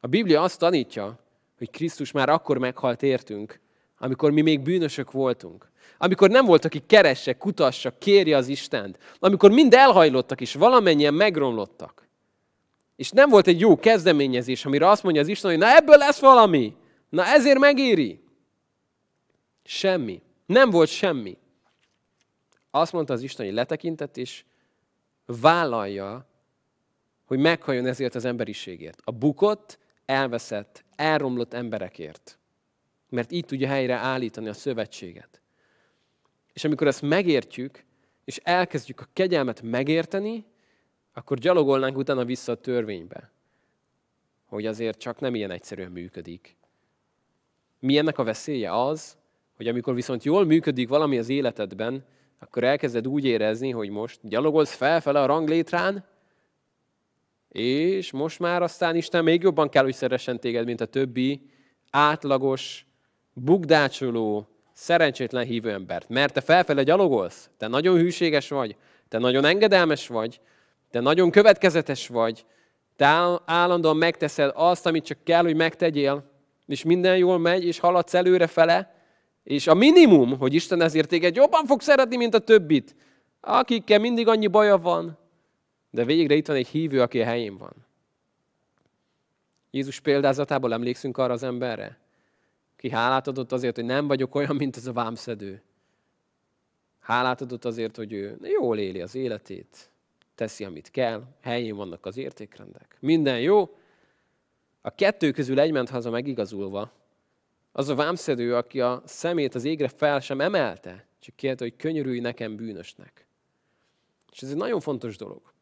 [0.00, 1.18] A Biblia azt tanítja,
[1.58, 3.60] hogy Krisztus már akkor meghalt értünk,
[3.98, 5.71] amikor mi még bűnösök voltunk.
[5.98, 8.98] Amikor nem volt, aki keresse, kutassa, kérje az Istent.
[9.18, 12.08] Amikor mind elhajlottak és valamennyien megromlottak.
[12.96, 16.20] És nem volt egy jó kezdeményezés, amire azt mondja az Isten, hogy na ebből lesz
[16.20, 16.76] valami.
[17.08, 18.22] Na ezért megéri.
[19.64, 20.22] Semmi.
[20.46, 21.38] Nem volt semmi.
[22.70, 24.44] Azt mondta az Isten, hogy letekintett, és
[25.26, 26.26] vállalja,
[27.24, 29.00] hogy meghalljon ezért az emberiségért.
[29.04, 32.38] A bukott, elveszett, elromlott emberekért.
[33.08, 35.41] Mert így tudja helyre állítani a szövetséget.
[36.52, 37.84] És amikor ezt megértjük,
[38.24, 40.44] és elkezdjük a kegyelmet megérteni,
[41.12, 43.30] akkor gyalogolnánk utána vissza a törvénybe.
[44.46, 46.56] Hogy azért csak nem ilyen egyszerűen működik.
[47.78, 48.82] Mi ennek a veszélye?
[48.82, 49.16] Az,
[49.56, 52.04] hogy amikor viszont jól működik valami az életedben,
[52.38, 56.04] akkor elkezded úgy érezni, hogy most gyalogolsz felfele a ranglétrán,
[57.48, 61.50] és most már aztán Isten még jobban kell, hogy szeressen téged, mint a többi
[61.90, 62.86] átlagos,
[63.32, 64.48] bugdácsoló,
[64.82, 66.08] szerencsétlen hívő embert.
[66.08, 68.76] Mert te felfele gyalogolsz, te nagyon hűséges vagy,
[69.08, 70.40] te nagyon engedelmes vagy,
[70.90, 72.44] te nagyon következetes vagy,
[72.96, 76.24] te állandóan megteszed azt, amit csak kell, hogy megtegyél,
[76.66, 78.94] és minden jól megy, és haladsz előre fele,
[79.42, 82.94] és a minimum, hogy Isten ezért téged jobban fog szeretni, mint a többit,
[83.40, 85.18] akikkel mindig annyi baja van,
[85.90, 87.86] de végre itt van egy hívő, aki a helyén van.
[89.70, 92.01] Jézus példázatából emlékszünk arra az emberre,
[92.82, 95.62] ki hálát adott azért, hogy nem vagyok olyan, mint az a vámszedő.
[97.00, 99.90] Hálát adott azért, hogy ő jól éli az életét,
[100.34, 102.96] teszi, amit kell, helyén vannak az értékrendek.
[103.00, 103.76] Minden jó.
[104.80, 106.92] A kettő közül egy ment haza megigazulva,
[107.72, 112.20] az a vámszedő, aki a szemét az égre fel sem emelte, csak kérte, hogy könyörülj
[112.20, 113.26] nekem bűnösnek.
[114.32, 115.52] És ez egy nagyon fontos dolog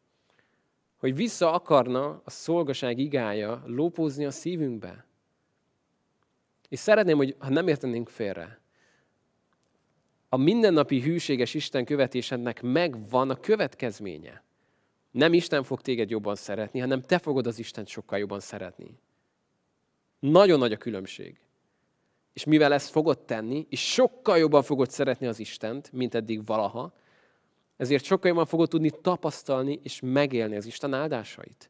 [0.97, 5.05] hogy vissza akarna a szolgaság igája lópózni a szívünkbe.
[6.71, 8.59] És szeretném, hogy ha nem értenénk félre,
[10.29, 14.43] a mindennapi hűséges Isten követésednek megvan a következménye.
[15.11, 18.99] Nem Isten fog téged jobban szeretni, hanem te fogod az Istent sokkal jobban szeretni.
[20.19, 21.39] Nagyon nagy a különbség.
[22.33, 26.93] És mivel ezt fogod tenni, és sokkal jobban fogod szeretni az Istent, mint eddig valaha,
[27.77, 31.69] ezért sokkal jobban fogod tudni tapasztalni és megélni az Isten áldásait.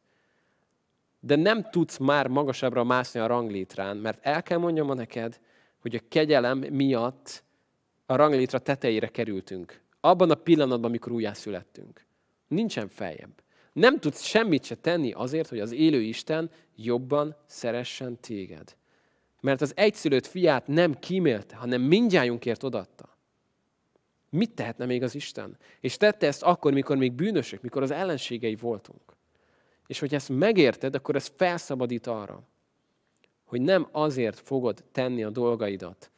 [1.24, 5.40] De nem tudsz már magasabbra mászni a ranglétrán, mert el kell mondjam ma neked,
[5.78, 7.44] hogy a kegyelem miatt
[8.06, 9.80] a ranglétra tetejére kerültünk.
[10.00, 12.06] Abban a pillanatban, amikor újjászülettünk.
[12.48, 13.42] Nincsen feljebb.
[13.72, 18.76] Nem tudsz semmit se tenni azért, hogy az élő Isten jobban szeressen téged.
[19.40, 23.16] Mert az egyszülött fiát nem kímélte, hanem mindjájunkért odatta.
[24.30, 25.56] Mit tehetne még az Isten?
[25.80, 29.16] És tette ezt akkor, mikor még bűnösök, mikor az ellenségei voltunk.
[29.86, 32.42] És hogy ezt megérted, akkor ez felszabadít arra,
[33.44, 36.10] hogy nem azért fogod tenni a dolgaidat,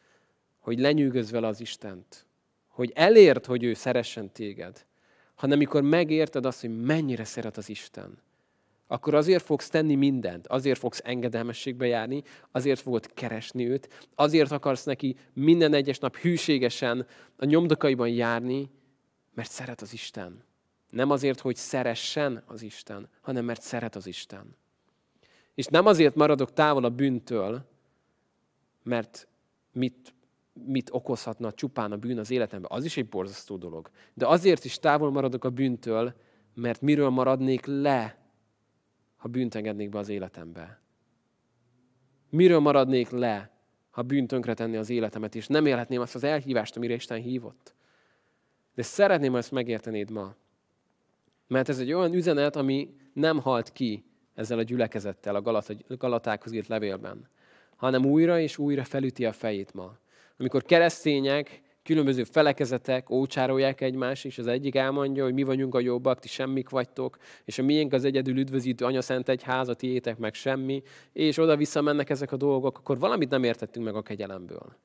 [0.59, 2.27] hogy lenyűgöz vele az Istent,
[2.68, 4.87] hogy elért, hogy ő szeressen téged,
[5.35, 8.18] hanem mikor megérted azt, hogy mennyire szeret az Isten,
[8.87, 14.85] akkor azért fogsz tenni mindent, azért fogsz engedelmességbe járni, azért fogod keresni őt, azért akarsz
[14.85, 18.70] neki minden egyes nap hűségesen a nyomdokaiban járni,
[19.35, 20.44] mert szeret az Isten.
[20.94, 24.57] Nem azért, hogy szeressen az Isten, hanem mert szeret az Isten.
[25.54, 27.64] És nem azért maradok távol a bűntől,
[28.83, 29.28] mert
[29.72, 30.14] mit,
[30.52, 32.70] mit okozhatna csupán a bűn az életemben.
[32.74, 33.90] Az is egy borzasztó dolog.
[34.12, 36.14] De azért is távol maradok a bűntől,
[36.54, 38.18] mert miről maradnék le,
[39.16, 40.80] ha bűnt engednék be az életembe?
[42.30, 43.50] Miről maradnék le,
[43.90, 47.74] ha bűnt tönkretenni az életemet, és nem élhetném azt az elhívást, amire Isten hívott?
[48.74, 50.35] De szeretném ezt megértenéd ma.
[51.46, 54.04] Mert ez egy olyan üzenet, ami nem halt ki
[54.35, 55.64] ezzel a gyülekezettel a
[55.96, 57.28] Galatákhoz írt levélben,
[57.76, 59.96] hanem újra és újra felüti a fejét ma.
[60.38, 66.18] Amikor keresztények különböző felekezetek ócsárolják egymást, és az egyik elmondja, hogy mi vagyunk a jobbak,
[66.18, 70.83] ti semmik vagytok, és a miénk az egyedül üdvözítő anyaszent egyház, a tiétek meg semmi,
[71.12, 74.76] és oda-vissza mennek ezek a dolgok, akkor valamit nem értettünk meg a kegyelemből.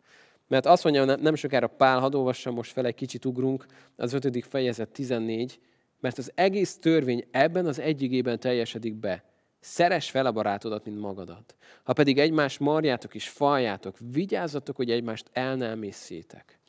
[0.48, 4.43] Mert azt mondja, nem sokára Pál, hadd olvassam most fel, egy kicsit ugrunk, az ötödik
[4.43, 5.60] fejezet 14,
[6.00, 9.24] mert az egész törvény ebben az egyigében teljesedik be.
[9.60, 11.56] Szeres fel a barátodat, mint magadat.
[11.84, 16.60] Ha pedig egymást marjátok és faljátok, vigyázzatok, hogy egymást el nem észétek.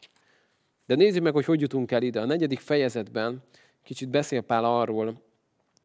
[0.87, 2.21] De nézzük meg, hogy hogy jutunk el ide.
[2.21, 3.43] A negyedik fejezetben
[3.83, 5.23] kicsit beszél Pál arról,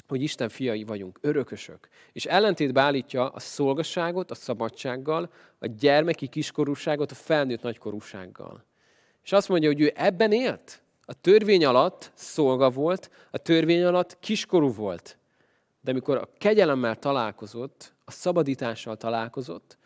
[0.07, 1.87] hogy Isten fiai vagyunk, örökösök.
[2.11, 8.65] És ellentétbe állítja a szolgasságot a szabadsággal, a gyermeki kiskorúságot a felnőtt nagykorúsággal.
[9.23, 10.81] És azt mondja, hogy ő ebben élt.
[11.05, 15.17] A törvény alatt szolga volt, a törvény alatt kiskorú volt.
[15.81, 19.77] De amikor a kegyelemmel találkozott, a szabadítással találkozott,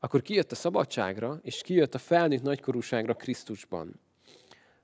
[0.00, 4.00] akkor kijött a szabadságra, és kijött a felnőtt nagykorúságra Krisztusban.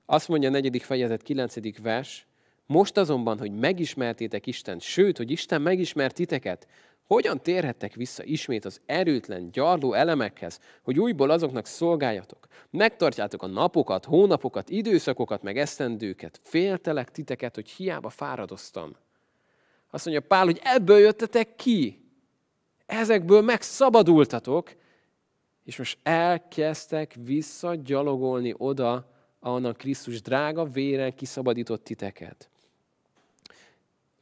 [0.05, 2.27] Azt mondja a negyedik fejezet, kilencedik vers,
[2.65, 6.67] most azonban, hogy megismertétek Isten, sőt, hogy Isten megismert titeket,
[7.07, 12.47] hogyan térhettek vissza ismét az erőtlen, gyarló elemekhez, hogy újból azoknak szolgáljatok?
[12.69, 16.39] Megtartjátok a napokat, hónapokat, időszakokat, meg esztendőket.
[16.43, 18.95] Féltelek titeket, hogy hiába fáradoztam.
[19.89, 22.01] Azt mondja Pál, hogy ebből jöttetek ki.
[22.85, 24.75] Ezekből megszabadultatok,
[25.63, 32.49] és most elkezdtek visszagyalogolni oda, ahonnan Krisztus drága véren kiszabadított titeket.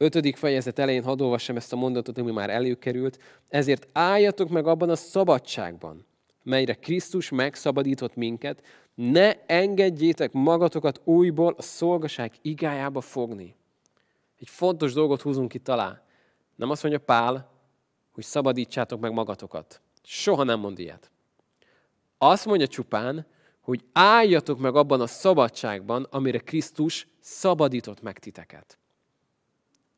[0.02, 3.18] Ötödik fejezet elején hadd olvassam ezt a mondatot, ami már előkerült.
[3.48, 6.06] Ezért álljatok meg abban a szabadságban,
[6.42, 8.62] melyre Krisztus megszabadított minket,
[8.94, 13.56] ne engedjétek magatokat újból a szolgaság igájába fogni.
[14.38, 16.02] Egy fontos dolgot húzunk itt alá.
[16.56, 17.50] Nem azt mondja Pál,
[18.12, 19.80] hogy szabadítsátok meg magatokat.
[20.02, 21.10] Soha nem mond ilyet.
[22.18, 23.26] Azt mondja csupán,
[23.60, 28.76] hogy álljatok meg abban a szabadságban, amire Krisztus szabadított meg titeket.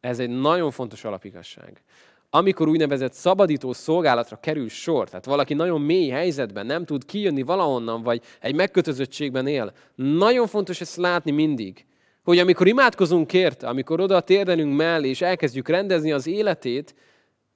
[0.05, 1.83] Ez egy nagyon fontos alapigasság.
[2.31, 8.03] Amikor úgynevezett szabadító szolgálatra kerül sor, tehát valaki nagyon mély helyzetben nem tud kijönni valahonnan,
[8.03, 11.87] vagy egy megkötözöttségben él, nagyon fontos ezt látni mindig,
[12.25, 16.95] hogy amikor imádkozunk érte, amikor oda térdelünk mellé, és elkezdjük rendezni az életét,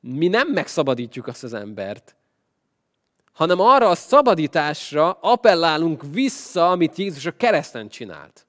[0.00, 2.16] mi nem megszabadítjuk azt az embert,
[3.32, 8.46] hanem arra a szabadításra appellálunk vissza, amit Jézus a kereszten csinált.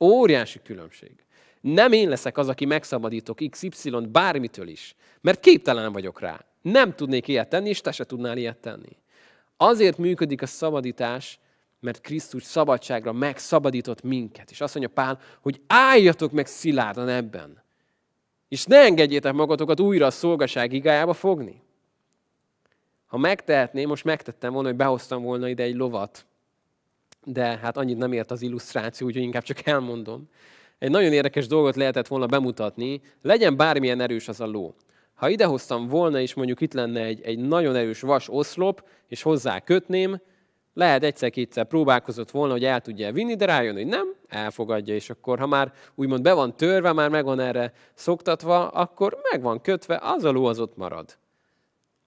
[0.00, 1.24] Óriási különbség.
[1.60, 6.44] Nem én leszek az, aki megszabadítok XY-t bármitől is, mert képtelen vagyok rá.
[6.62, 8.96] Nem tudnék ilyet tenni, és te se tudnál ilyet tenni.
[9.56, 11.38] Azért működik a szabadítás,
[11.80, 14.50] mert Krisztus szabadságra megszabadított minket.
[14.50, 17.62] És azt mondja Pál, hogy álljatok meg szilárdan ebben.
[18.48, 21.62] És ne engedjétek magatokat újra a szolgaság igájába fogni.
[23.06, 26.26] Ha megtehetném, most megtettem volna, hogy behoztam volna ide egy lovat,
[27.24, 30.28] de hát annyit nem ért az illusztráció, úgyhogy inkább csak elmondom
[30.80, 34.74] egy nagyon érdekes dolgot lehetett volna bemutatni, legyen bármilyen erős az a ló.
[35.14, 39.60] Ha idehoztam volna, és mondjuk itt lenne egy, egy nagyon erős vas oszlop, és hozzá
[39.60, 40.20] kötném,
[40.74, 45.38] lehet egyszer-kétszer próbálkozott volna, hogy el tudja vinni, de rájön, hogy nem, elfogadja, és akkor,
[45.38, 49.98] ha már úgymond be van törve, már meg van erre szoktatva, akkor meg van kötve,
[50.02, 51.18] az a ló az ott marad.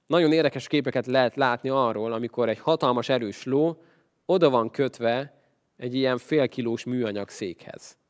[0.07, 3.81] Nagyon érdekes képeket lehet látni arról, amikor egy hatalmas erős ló
[4.25, 5.33] oda van kötve
[5.77, 8.01] egy ilyen félkilós műanyag székhez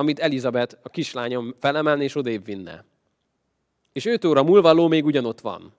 [0.00, 2.84] amit Elizabeth, a kislányom felemelni és odébb vinne.
[3.92, 5.72] És 5 óra múlva ló még ugyanott van.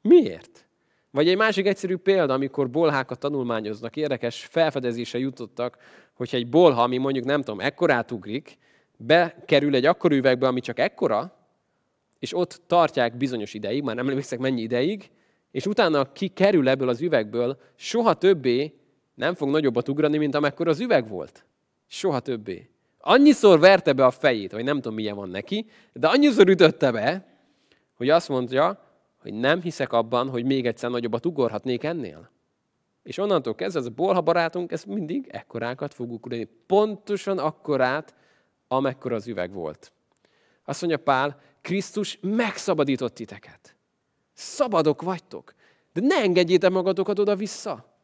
[0.00, 0.66] Miért?
[1.10, 5.76] Vagy egy másik egyszerű példa, amikor bolhákat tanulmányoznak, érdekes felfedezése jutottak,
[6.14, 8.58] hogyha egy bolha, ami mondjuk nem tudom, ekkorát ugrik,
[8.96, 11.36] bekerül egy akkor üvegbe, ami csak ekkora,
[12.18, 15.10] és ott tartják bizonyos ideig, már nem emlékszek mennyi ideig,
[15.50, 18.74] és utána ki kerül ebből az üvegből, soha többé
[19.14, 21.44] nem fog nagyobbat ugrani, mint amekkor az üveg volt.
[21.86, 22.68] Soha többé
[23.06, 27.26] annyiszor verte be a fejét, vagy nem tudom milyen van neki, de annyiszor ütötte be,
[27.94, 28.80] hogy azt mondja,
[29.16, 32.30] hogy nem hiszek abban, hogy még egyszer nagyobbat ugorhatnék ennél.
[33.02, 36.48] És onnantól kezdve ez a bolha barátunk, ez mindig ekkorákat fog ugrani.
[36.66, 38.14] Pontosan akkorát,
[38.68, 39.92] amekkor az üveg volt.
[40.64, 43.76] Azt mondja Pál, Krisztus megszabadított titeket.
[44.32, 45.54] Szabadok vagytok.
[45.92, 47.94] De ne engedjétek magatokat oda-vissza.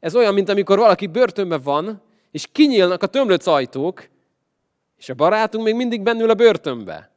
[0.00, 4.10] Ez olyan, mint amikor valaki börtönben van, és kinyílnak a tömlöc ajtók,
[5.02, 7.10] és a barátunk még mindig bennül a börtönbe.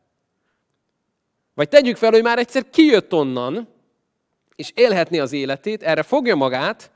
[1.54, 3.68] Vagy tegyük fel, hogy már egyszer kijött onnan,
[4.56, 6.92] és élhetné az életét, erre fogja magát,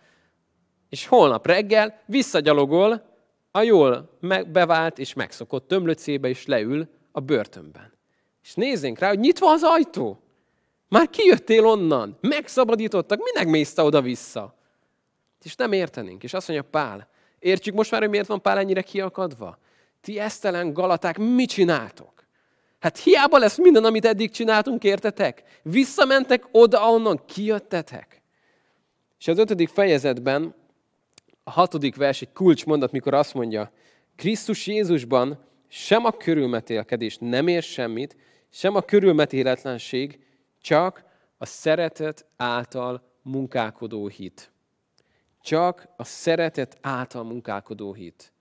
[0.89, 3.03] és holnap reggel visszagyalogol
[3.51, 4.17] a jól
[4.47, 7.93] bevált és megszokott tömlöcébe, és leül a börtönben.
[8.43, 10.19] És nézzénk rá, hogy nyitva az ajtó.
[10.87, 14.55] Már kijöttél onnan, megszabadítottak, minek mész oda-vissza?
[15.43, 16.23] És nem értenénk.
[16.23, 17.07] És azt mondja Pál,
[17.39, 19.57] Értjük most már, hogy miért van Pál ennyire kiakadva?
[20.01, 22.19] Ti esztelen galaták, mit csináltok?
[22.79, 25.43] Hát hiába lesz minden, amit eddig csináltunk, értetek?
[25.61, 28.21] Visszamentek oda, onnan kijöttetek.
[29.19, 30.55] És az ötödik fejezetben
[31.43, 33.71] a hatodik vers egy kulcsmondat, mikor azt mondja,
[34.15, 38.15] Krisztus Jézusban sem a körülmetélkedés nem ér semmit,
[38.49, 40.19] sem a körülmetéletlenség,
[40.61, 41.03] csak
[41.37, 44.51] a szeretet által munkálkodó hit.
[45.41, 48.33] Csak a szeretet által munkálkodó hit.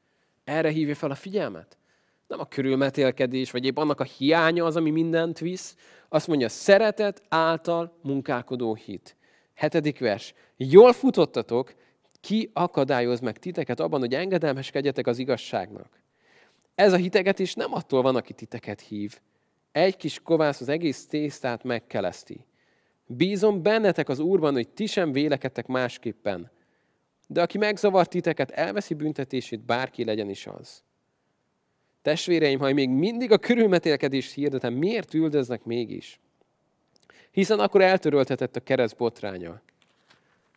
[0.48, 1.78] Erre hívja fel a figyelmet.
[2.26, 5.76] Nem a körülmetélkedés, vagy épp annak a hiánya az, ami mindent visz.
[6.08, 9.16] Azt mondja, szeretet által munkálkodó hit.
[9.54, 10.34] Hetedik vers.
[10.56, 11.74] Jól futottatok,
[12.20, 16.02] ki akadályoz meg titeket abban, hogy engedelmeskedjetek az igazságnak.
[16.74, 19.18] Ez a hitegetés nem attól van, aki titeket hív.
[19.72, 22.46] Egy kis kovász az egész tésztát megkeleszti.
[23.06, 26.50] Bízom bennetek az Úrban, hogy ti sem vélekedtek másképpen.
[27.30, 30.82] De aki megzavart titeket, elveszi büntetését, bárki legyen is az.
[32.02, 36.20] Testvéreim, ha még mindig a körülmetélkedést hirdetem, miért üldöznek mégis?
[37.30, 39.60] Hiszen akkor eltöröltetett a kereszt botránya.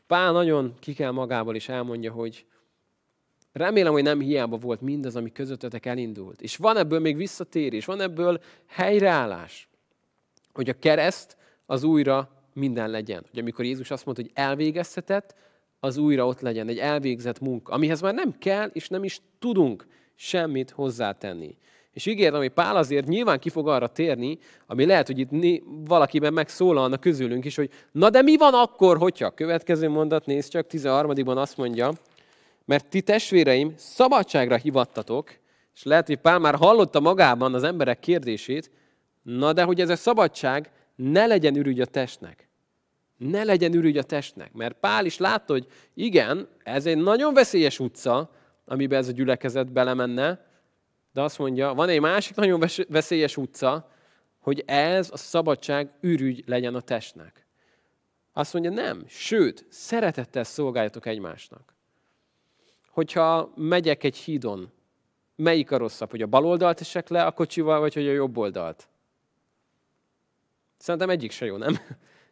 [0.08, 2.46] Pál nagyon ki kell magából is elmondja, hogy
[3.52, 6.42] remélem, hogy nem hiába volt mindaz, ami közöttetek elindult.
[6.42, 9.70] És van ebből még visszatérés, van ebből helyreállás.
[10.54, 13.26] Hogy a kereszt az újra minden legyen.
[13.30, 15.36] Hogy amikor Jézus azt mondta, hogy elvégeztetett,
[15.84, 19.88] az újra ott legyen, egy elvégzett munka, amihez már nem kell, és nem is tudunk
[20.16, 21.56] semmit hozzátenni.
[21.94, 26.34] És ígérem, hogy Pál azért nyilván ki fog arra térni, ami lehet, hogy itt valakiben
[26.34, 29.30] megszólalna közülünk is, hogy na de mi van akkor, hogyha?
[29.30, 31.92] Következő mondat, nézd csak, 13-ban azt mondja,
[32.66, 35.34] mert ti testvéreim szabadságra hivattatok,
[35.76, 38.72] és lehet, hogy Pál már hallotta magában az emberek kérdését,
[39.24, 42.51] na de hogy ez a szabadság ne legyen ürügy a testnek.
[43.30, 44.54] Ne legyen ürügy a testnek.
[44.54, 48.32] Mert Pál is látta, hogy igen, ez egy nagyon veszélyes utca,
[48.66, 50.46] amiben ez a gyülekezet belemenne,
[51.14, 53.92] de azt mondja, van egy másik nagyon veszélyes utca,
[54.40, 57.46] hogy ez a szabadság ürügy legyen a testnek.
[58.34, 61.76] Azt mondja, nem, sőt, szeretettel szolgáljatok egymásnak.
[62.90, 64.72] Hogyha megyek egy hídon,
[65.36, 68.38] melyik a rosszabb, hogy a bal oldalt esek le a kocsival, vagy hogy a jobb
[68.38, 68.90] oldalt?
[70.78, 71.80] Szerintem egyik se jó, nem?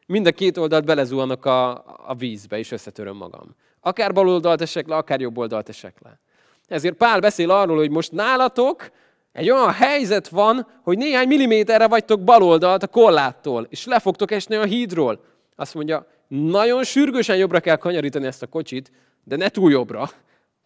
[0.09, 1.71] Mind a két oldalt belezuhanok a,
[2.07, 3.55] a vízbe, és összetöröm magam.
[3.81, 6.19] Akár bal oldalt esek le, akár jobb oldalt esek le.
[6.67, 8.91] Ezért Pál beszél arról, hogy most nálatok
[9.31, 14.55] egy olyan helyzet van, hogy néhány milliméterre vagytok baloldalt a korláttól, és le fogtok esni
[14.55, 15.23] a hídról.
[15.55, 18.91] Azt mondja, nagyon sürgősen jobbra kell kanyarítani ezt a kocsit,
[19.23, 20.09] de ne túl jobbra.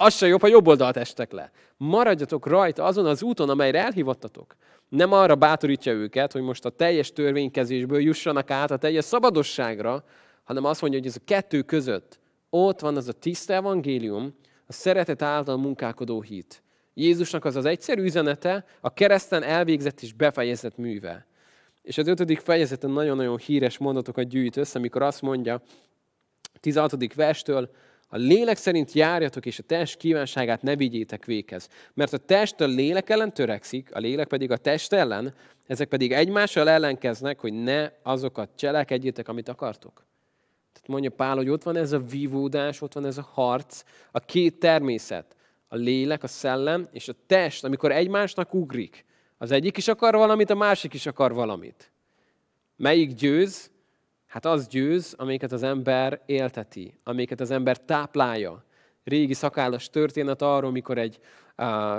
[0.04, 1.52] Az se jobb, ha jobb oldalt estek le.
[1.78, 4.56] Maradjatok rajta azon az úton, amelyre elhivattatok.
[4.90, 10.04] Nem arra bátorítja őket, hogy most a teljes törvénykezésből jussanak át a teljes szabadosságra,
[10.44, 14.36] hanem azt mondja, hogy ez a kettő között ott van az a tiszta evangélium,
[14.66, 16.64] a szeretet által munkálkodó hit.
[16.94, 21.28] Jézusnak az az egyszerű üzenete, a kereszten elvégzett és befejezett műve.
[21.82, 25.62] És az ötödik fejezeten nagyon-nagyon híres mondatokat gyűjt össze, amikor azt mondja,
[26.60, 27.14] 16.
[27.14, 27.70] verstől,
[28.14, 31.68] a lélek szerint járjatok, és a test kívánságát ne vigyétek véghez.
[31.94, 35.34] Mert a test a lélek ellen törekszik, a lélek pedig a test ellen,
[35.68, 40.06] ezek pedig egymással ellenkeznek, hogy ne azokat cselekedjétek, amit akartok.
[40.74, 44.20] Tehát mondja Pál, hogy ott van ez a vívódás, ott van ez a harc, a
[44.20, 45.36] két természet,
[45.68, 49.06] a lélek, a szellem és a test, amikor egymásnak ugrik.
[49.38, 51.92] Az egyik is akar valamit, a másik is akar valamit.
[52.76, 53.72] Melyik győz?
[54.34, 58.64] Hát az győz, amiket az ember élteti, amiket az ember táplálja.
[59.04, 61.20] Régi szakállas történet arról, mikor egy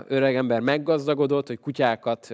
[0.08, 2.28] öreg ember meggazdagodott, hogy kutyákat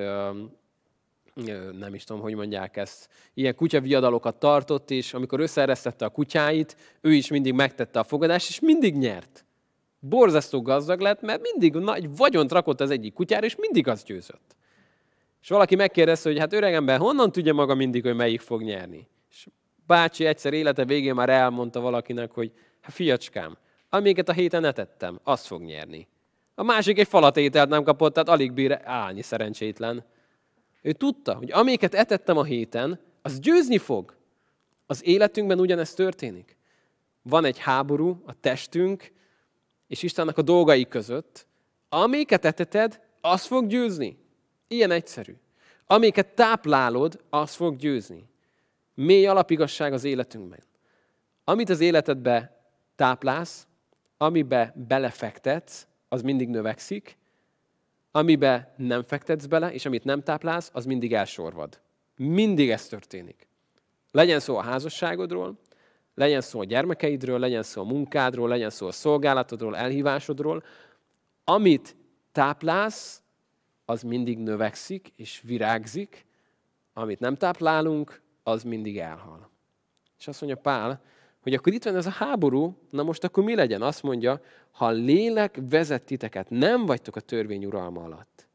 [1.78, 7.12] nem is tudom, hogy mondják ezt, ilyen kutyaviadalokat tartott, és amikor összeeresztette a kutyáit, ő
[7.12, 9.44] is mindig megtette a fogadást, és mindig nyert.
[9.98, 14.56] Borzasztó gazdag lett, mert mindig nagy vagyont rakott az egyik kutyára, és mindig az győzött.
[15.42, 19.08] És valaki megkérdezte, hogy hát öregember, honnan tudja maga mindig, hogy melyik fog nyerni?
[19.90, 23.56] Bácsi egyszer élete végén már elmondta valakinek, hogy hát fiacskám,
[23.88, 26.08] amiket a héten etettem, az fog nyerni.
[26.54, 30.04] A másik egy falat ételt nem kapott, tehát alig bír állni szerencsétlen.
[30.82, 34.16] Ő tudta, hogy amiket etettem a héten, az győzni fog.
[34.86, 36.56] Az életünkben ugyanezt történik.
[37.22, 39.12] Van egy háború a testünk
[39.86, 41.46] és Istennek a dolgai között.
[41.88, 44.18] Amiket eteted, az fog győzni.
[44.68, 45.36] Ilyen egyszerű.
[45.86, 48.28] Amiket táplálod, az fog győzni.
[49.02, 50.62] Mély alapigasság az életünkben.
[51.44, 52.62] Amit az életedbe
[52.96, 53.66] táplálsz,
[54.16, 57.16] amibe belefektetsz, az mindig növekszik,
[58.10, 61.80] amibe nem fektetsz bele, és amit nem táplálsz, az mindig elsorvad.
[62.16, 63.48] Mindig ez történik.
[64.10, 65.58] Legyen szó a házasságodról,
[66.14, 70.62] legyen szó a gyermekeidről, legyen szó a munkádról, legyen szó a szolgálatodról, elhívásodról.
[71.44, 71.96] amit
[72.32, 73.22] táplálsz,
[73.84, 76.26] az mindig növekszik és virágzik,
[76.92, 79.50] amit nem táplálunk, az mindig elhal.
[80.18, 81.02] És azt mondja Pál,
[81.42, 83.82] hogy akkor itt van ez a háború, na most akkor mi legyen?
[83.82, 88.48] Azt mondja, ha a lélek vezet titeket, nem vagytok a törvény uralma alatt.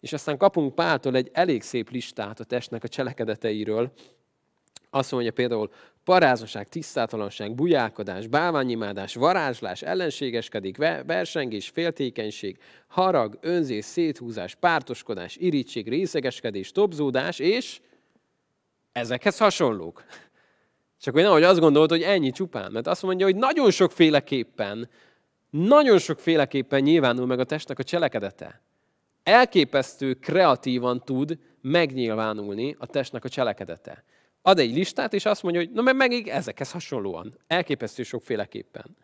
[0.00, 3.92] És aztán kapunk Páltól egy elég szép listát a testnek a cselekedeteiről.
[4.90, 5.70] Azt mondja például
[6.04, 17.38] parázaság, tisztátalanság, bujálkodás, bálványimádás, varázslás, ellenségeskedik, versengés, féltékenység, harag, önzés, széthúzás, pártoskodás, irítség, részegeskedés, tobzódás,
[17.38, 17.80] és
[18.92, 20.04] ezekhez hasonlók.
[21.00, 24.88] Csak hogy nehogy azt gondolt, hogy ennyi csupán, mert azt mondja, hogy nagyon sokféleképpen,
[25.50, 28.62] nagyon sokféleképpen nyilvánul meg a testnek a cselekedete.
[29.22, 34.04] Elképesztő kreatívan tud megnyilvánulni a testnek a cselekedete.
[34.42, 37.38] Ad egy listát, és azt mondja, hogy na meg megint ezekhez hasonlóan.
[37.46, 38.96] Elképesztő sokféleképpen.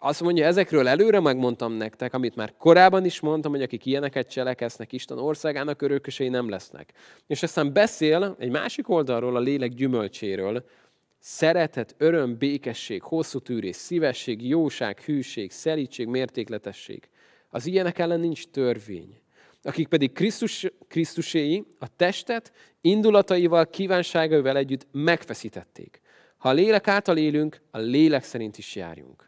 [0.00, 4.92] Azt mondja, ezekről előre megmondtam nektek, amit már korábban is mondtam, hogy akik ilyeneket cselekesznek,
[4.92, 6.92] Isten országának örökösei nem lesznek.
[7.26, 10.64] És aztán beszél egy másik oldalról a lélek gyümölcséről,
[11.18, 17.08] szeretet, öröm, békesség, hosszú tűrés, szívesség, jóság, hűség, szelítség, mértékletesség.
[17.50, 19.20] Az ilyenek ellen nincs törvény.
[19.62, 26.00] Akik pedig Krisztus, Krisztuséi a testet indulataival, kívánságaival együtt megfeszítették.
[26.36, 29.27] Ha a lélek által élünk, a lélek szerint is járjunk.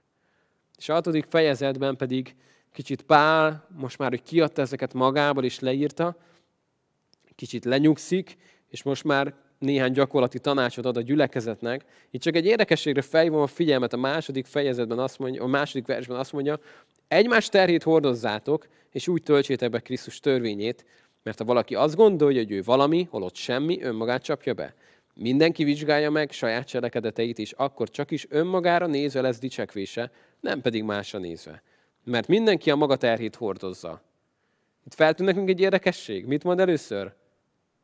[0.80, 2.34] És a hatodik fejezetben pedig
[2.72, 6.16] kicsit Pál, most már, hogy kiadta ezeket magából és leírta,
[7.34, 8.36] kicsit lenyugszik,
[8.68, 11.84] és most már néhány gyakorlati tanácsot ad a gyülekezetnek.
[12.10, 16.16] Itt csak egy érdekességre felhívom a figyelmet a második fejezetben, azt mondja, a második versben
[16.18, 16.60] azt mondja,
[17.08, 20.84] egymás terhét hordozzátok, és úgy töltsétek be Krisztus törvényét,
[21.22, 24.74] mert ha valaki azt gondolja, hogy ő valami, holott semmi, önmagát csapja be.
[25.14, 30.10] Mindenki vizsgálja meg saját cselekedeteit, és akkor csak is önmagára nézve lesz dicsekvése,
[30.40, 31.62] nem pedig másra nézve.
[32.04, 34.02] Mert mindenki a maga terhét hordozza.
[34.86, 36.26] Itt feltűnt nekünk egy érdekesség.
[36.26, 37.14] Mit mond először?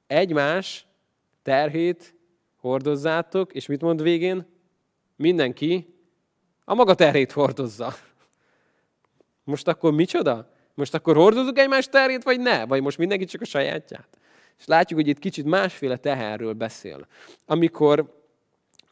[0.07, 0.87] Egymás
[1.43, 2.15] terhét
[2.57, 4.47] hordozzátok, és mit mond végén?
[5.17, 5.95] Mindenki
[6.65, 7.95] a maga terhét hordozza.
[9.45, 10.53] Most akkor micsoda?
[10.75, 12.67] Most akkor hordozunk egymás terhét, vagy ne?
[12.67, 14.19] Vagy most mindenki csak a sajátját?
[14.59, 17.07] És látjuk, hogy itt kicsit másféle teherről beszél.
[17.47, 18.26] Amikor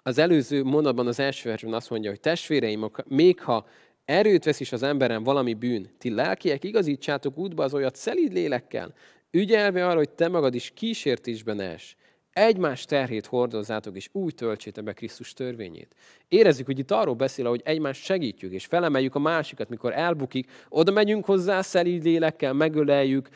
[0.07, 3.67] az előző mondatban, az első versben azt mondja, hogy testvéreim, még ha
[4.05, 8.95] erőt vesz is az emberen valami bűn, ti lelkiek igazítsátok útba az olyat szelíd lélekkel,
[9.31, 11.97] ügyelve arra, hogy te magad is kísértésben es.
[12.33, 15.95] Egymás terhét hordozzátok, és úgy töltsétek be Krisztus törvényét.
[16.29, 20.93] Érezzük, hogy itt arról beszél, hogy egymást segítjük, és felemeljük a másikat, mikor elbukik, oda
[20.93, 23.29] megyünk hozzá szelíd lélekkel, megöleljük,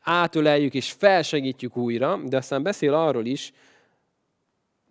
[0.00, 3.52] átöleljük, és felsegítjük újra, de aztán beszél arról is,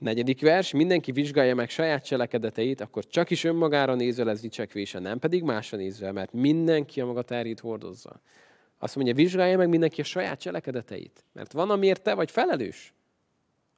[0.02, 5.20] Negyedik vers, mindenki vizsgálja meg saját cselekedeteit, akkor csak is önmagára nézve lesz dicsekvése, nem
[5.20, 8.22] pedig másra nézve, mert mindenki a maga terét hordozza.
[8.78, 12.93] Azt mondja, vizsgálja meg mindenki a saját cselekedeteit, mert van, amiért te vagy felelős.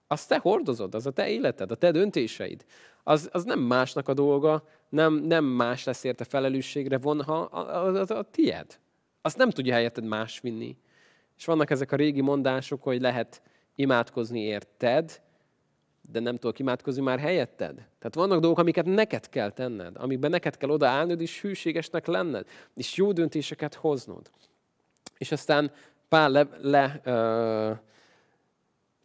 [0.07, 2.65] Azt te hordozod, az a te életed, a te döntéseid.
[3.03, 8.11] Az, az nem másnak a dolga, nem, nem más lesz érte felelősségre vonha, az, az
[8.11, 8.80] a tied.
[9.21, 10.78] Azt nem tudja helyetted más vinni.
[11.38, 13.41] És vannak ezek a régi mondások, hogy lehet
[13.76, 15.21] imádkozni érted,
[16.11, 17.75] de nem tudok imádkozni már helyetted.
[17.75, 22.95] Tehát vannak dolgok, amiket neked kell tenned, amikben neked kell odaállnod, és hűségesnek lenned, és
[22.95, 24.31] jó döntéseket hoznod.
[25.17, 25.71] És aztán
[26.07, 27.71] Pál le, le ö,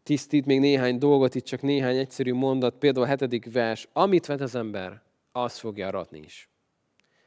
[0.03, 4.40] tisztít még néhány dolgot, itt csak néhány egyszerű mondat, például a hetedik vers, amit vet
[4.40, 6.49] az ember, az fogja aratni is.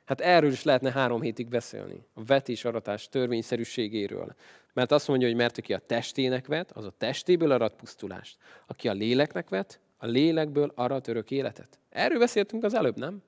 [0.06, 2.06] Hát erről is lehetne három hétig beszélni.
[2.14, 4.36] A vetés-aratás törvényszerűségéről.
[4.74, 8.38] Mert azt mondja, hogy mert aki a testének vet, az a testéből arat pusztulást.
[8.68, 11.80] Aki a léleknek vet, a lélekből arat örök életet.
[11.90, 13.22] Erről beszéltünk az előbb, nem?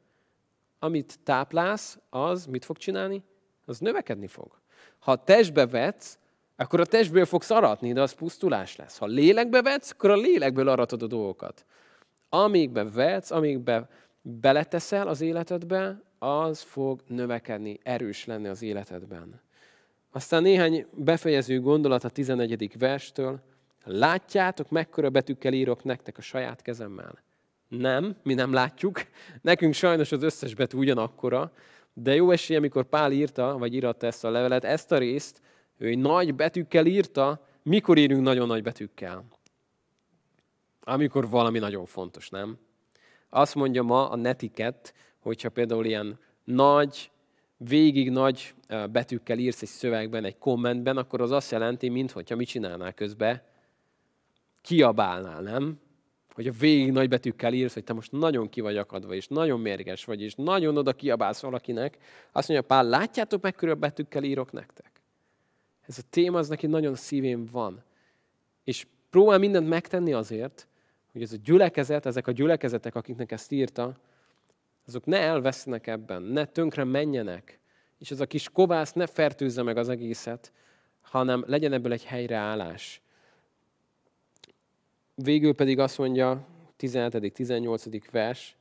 [0.79, 3.23] Amit táplálsz, az mit fog csinálni?
[3.65, 4.61] Az növekedni fog.
[4.99, 6.17] Ha a testbe vetsz,
[6.55, 8.97] akkor a testből fogsz aratni, de az pusztulás lesz.
[8.97, 11.65] Ha lélekbe vetsz, akkor a lélekből aratod a dolgokat.
[12.29, 13.89] Amígbe vetsz, amígbe
[14.21, 19.41] beleteszel az életedbe, az fog növekedni, erős lenni az életedben.
[20.15, 22.77] Aztán néhány befejező gondolat a 11.
[22.77, 23.39] verstől.
[23.83, 27.23] Látjátok, mekkora betűkkel írok nektek a saját kezemmel?
[27.67, 29.01] Nem, mi nem látjuk.
[29.41, 31.51] Nekünk sajnos az összes betű ugyanakkora,
[31.93, 35.41] de jó esélye, amikor Pál írta, vagy íratta ezt a levelet, ezt a részt,
[35.77, 39.25] ő egy nagy betűkkel írta, mikor írunk nagyon nagy betűkkel?
[40.81, 42.57] Amikor valami nagyon fontos, nem?
[43.29, 47.11] Azt mondja ma a netiket, hogyha például ilyen nagy,
[47.67, 48.53] végig nagy
[48.91, 53.41] betűkkel írsz egy szövegben, egy kommentben, akkor az azt jelenti, mintha mit csinálnál közben,
[54.61, 55.79] kiabálnál, nem?
[56.33, 60.05] hogy a végig nagybetűkkel írsz, hogy te most nagyon ki vagy akadva, és nagyon mérges
[60.05, 61.97] vagy, és nagyon oda kiabálsz valakinek,
[62.31, 65.01] azt mondja Pál, látjátok körül betűkkel írok nektek?
[65.87, 67.83] Ez a téma az neki nagyon szívén van.
[68.63, 70.67] És próbál mindent megtenni azért,
[71.11, 73.97] hogy ez a gyülekezet, ezek a gyülekezetek, akiknek ezt írta,
[74.87, 77.59] azok ne elvesznek ebben, ne tönkre menjenek,
[77.97, 80.51] és ez a kis kovász ne fertőzze meg az egészet,
[81.01, 83.01] hanem legyen ebből egy helyreállás.
[85.15, 86.47] Végül pedig azt mondja,
[86.79, 88.03] 17.-18.
[88.11, 88.57] vers,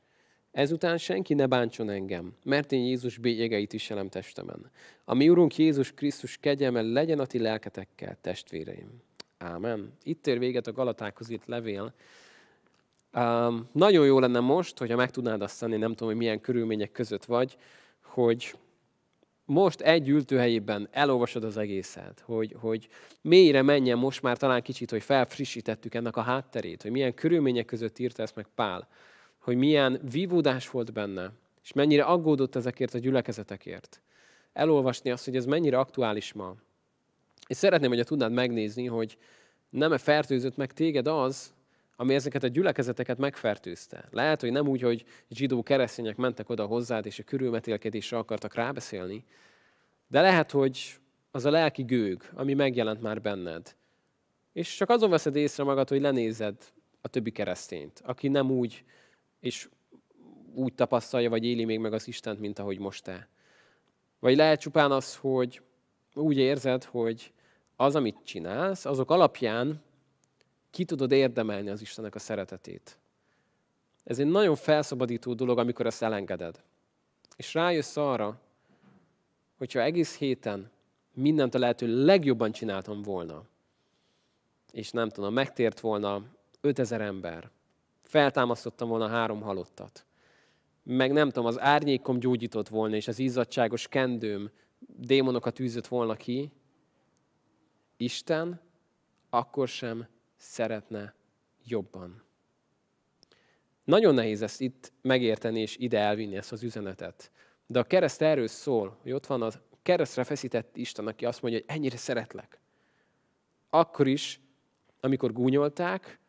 [0.53, 4.71] Ezután senki ne bántson engem, mert én Jézus bélyegeit viselem testemen.
[5.05, 9.01] A mi Urunk Jézus Krisztus kegyelme legyen a ti lelketekkel, testvéreim.
[9.37, 9.93] Ámen.
[10.03, 11.93] Itt ér véget a Galatákhoz írt levél.
[13.17, 16.91] Um, nagyon jó lenne most, hogyha meg tudnád azt tenni, nem tudom, hogy milyen körülmények
[16.91, 17.57] között vagy,
[18.01, 18.55] hogy
[19.45, 22.87] most egy ültőhelyében elolvasod az egészet, hogy, hogy
[23.21, 27.99] mélyre menjen most már talán kicsit, hogy felfrissítettük ennek a hátterét, hogy milyen körülmények között
[27.99, 28.87] írta ezt meg Pál,
[29.37, 31.31] hogy milyen vívódás volt benne,
[31.63, 34.01] és mennyire aggódott ezekért a gyülekezetekért.
[34.53, 36.55] Elolvasni azt, hogy ez mennyire aktuális ma.
[37.47, 39.17] És szeretném, hogy tudnád megnézni, hogy
[39.69, 41.52] nem-e fertőzött meg téged az,
[41.95, 44.07] ami ezeket a gyülekezeteket megfertőzte.
[44.11, 49.25] Lehet, hogy nem úgy, hogy zsidó keresztények mentek oda hozzád, és a körülmetélkedésre akartak rábeszélni,
[50.07, 50.99] de lehet, hogy
[51.31, 53.75] az a lelki gőg, ami megjelent már benned.
[54.53, 56.55] És csak azon veszed észre magad, hogy lenézed
[57.01, 58.83] a többi keresztényt, aki nem úgy,
[59.39, 59.69] és
[60.53, 63.27] úgy tapasztalja, vagy éli még meg az Istent, mint ahogy most te.
[64.19, 65.61] Vagy lehet csupán az, hogy
[66.13, 67.33] úgy érzed, hogy
[67.75, 69.81] az, amit csinálsz, azok alapján
[70.73, 72.97] ki tudod érdemelni az Istennek a szeretetét.
[74.03, 76.63] Ez egy nagyon felszabadító dolog, amikor ezt elengeded.
[77.35, 78.39] És rájössz arra,
[79.57, 80.71] hogyha egész héten
[81.13, 83.43] mindent a lehető legjobban csináltam volna,
[84.71, 86.23] és nem tudom, megtért volna
[86.61, 87.49] 5000 ember,
[88.01, 90.05] feltámasztottam volna három halottat,
[90.83, 96.51] meg nem tudom, az árnyékom gyógyított volna, és az izzadságos kendőm démonokat űzött volna ki,
[97.97, 98.61] Isten
[99.29, 100.07] akkor sem
[100.43, 101.13] szeretne
[101.65, 102.23] jobban.
[103.83, 107.31] Nagyon nehéz ezt itt megérteni és ide elvinni ezt az üzenetet.
[107.65, 109.49] De a kereszt erről szól, hogy ott van a
[109.81, 112.59] keresztre feszített Isten, aki azt mondja, hogy ennyire szeretlek.
[113.69, 114.41] Akkor is,
[114.99, 116.19] amikor gúnyolták,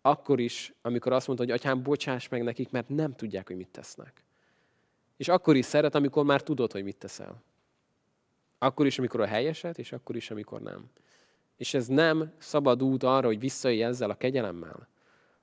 [0.00, 3.68] akkor is, amikor azt mondta, hogy atyám, bocsáss meg nekik, mert nem tudják, hogy mit
[3.68, 4.24] tesznek.
[5.16, 7.42] És akkor is szeret, amikor már tudod, hogy mit teszel.
[8.58, 10.90] Akkor is, amikor a helyeset, és akkor is, amikor nem.
[11.62, 14.88] És ez nem szabad út arra, hogy visszaélj ezzel a kegyelemmel,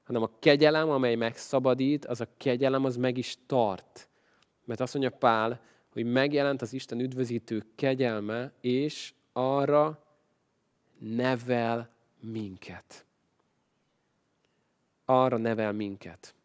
[0.04, 4.10] hanem a kegyelem, amely megszabadít, az a kegyelem, az meg is tart.
[4.66, 5.62] Mert azt mondja Pál,
[5.92, 10.04] hogy megjelent az Isten üdvözítő kegyelme, és arra
[10.98, 11.90] nevel
[12.20, 13.06] minket.
[15.06, 16.36] Arra nevel minket.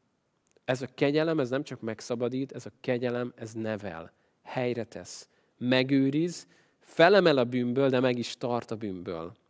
[0.64, 4.12] Ez a kegyelem, ez nem csak megszabadít, ez a kegyelem, ez nevel,
[4.42, 6.46] helyre tesz, megőriz,
[6.78, 9.42] felemel a bűnből, de meg is tart a bűnből.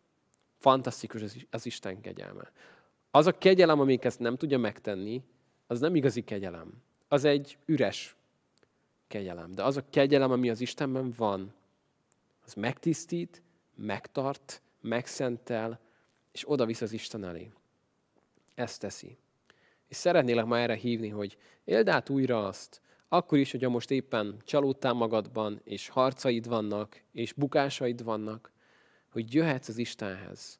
[0.64, 2.52] Fantasztikus az, Isten kegyelme.
[3.10, 5.22] Az a kegyelem, amik ezt nem tudja megtenni,
[5.66, 6.72] az nem igazi kegyelem.
[7.08, 8.16] Az egy üres
[9.06, 9.52] kegyelem.
[9.52, 11.54] De az a kegyelem, ami az Istenben van,
[12.44, 13.42] az megtisztít,
[13.74, 15.80] megtart, megszentel,
[16.32, 17.50] és oda visz az Isten elé.
[18.54, 19.16] Ezt teszi.
[19.88, 24.36] És szeretnélek ma erre hívni, hogy éld át újra azt, akkor is, hogyha most éppen
[24.44, 28.52] csalódtál magadban, és harcaid vannak, és bukásaid vannak,
[29.14, 30.58] hogy jöhetsz az Istenhez.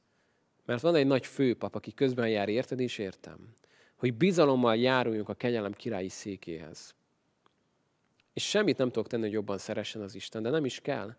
[0.64, 3.54] Mert van egy nagy főpap, aki közben jár, érted és értem.
[3.96, 6.94] Hogy bizalommal járuljunk a kegyelem királyi székéhez.
[8.32, 11.16] És semmit nem tudok tenni, hogy jobban szeressen az Isten, de nem is kell.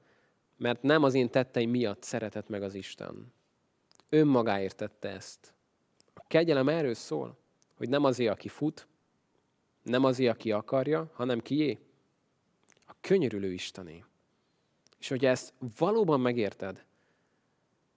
[0.58, 3.34] Mert nem az én tetteim miatt szeretett meg az Isten.
[4.10, 5.54] Önmagáért tette ezt.
[6.14, 7.38] A kegyelem erről szól,
[7.74, 8.88] hogy nem azért, aki fut,
[9.84, 11.80] nem azért, aki akarja, hanem kié?
[12.86, 14.04] A könyörülő Istené.
[15.00, 16.86] És hogy ezt valóban megérted,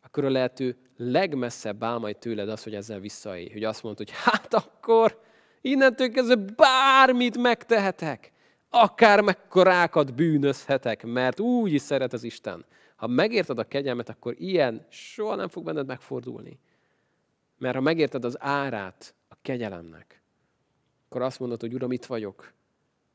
[0.09, 3.51] akkor a lehető legmesszebb áll majd tőled az, hogy ezzel visszaélj.
[3.53, 5.21] Hogy azt mondod, hogy hát akkor
[5.61, 8.33] innentől kezdve bármit megtehetek.
[8.71, 12.65] Akár mekkorákat bűnözhetek, mert úgy is szeret az Isten.
[12.97, 16.59] Ha megérted a kegyelmet, akkor ilyen soha nem fog benned megfordulni.
[17.59, 20.23] Mert ha megérted az árát a kegyelemnek,
[21.09, 22.53] akkor azt mondod, hogy Uram, itt vagyok.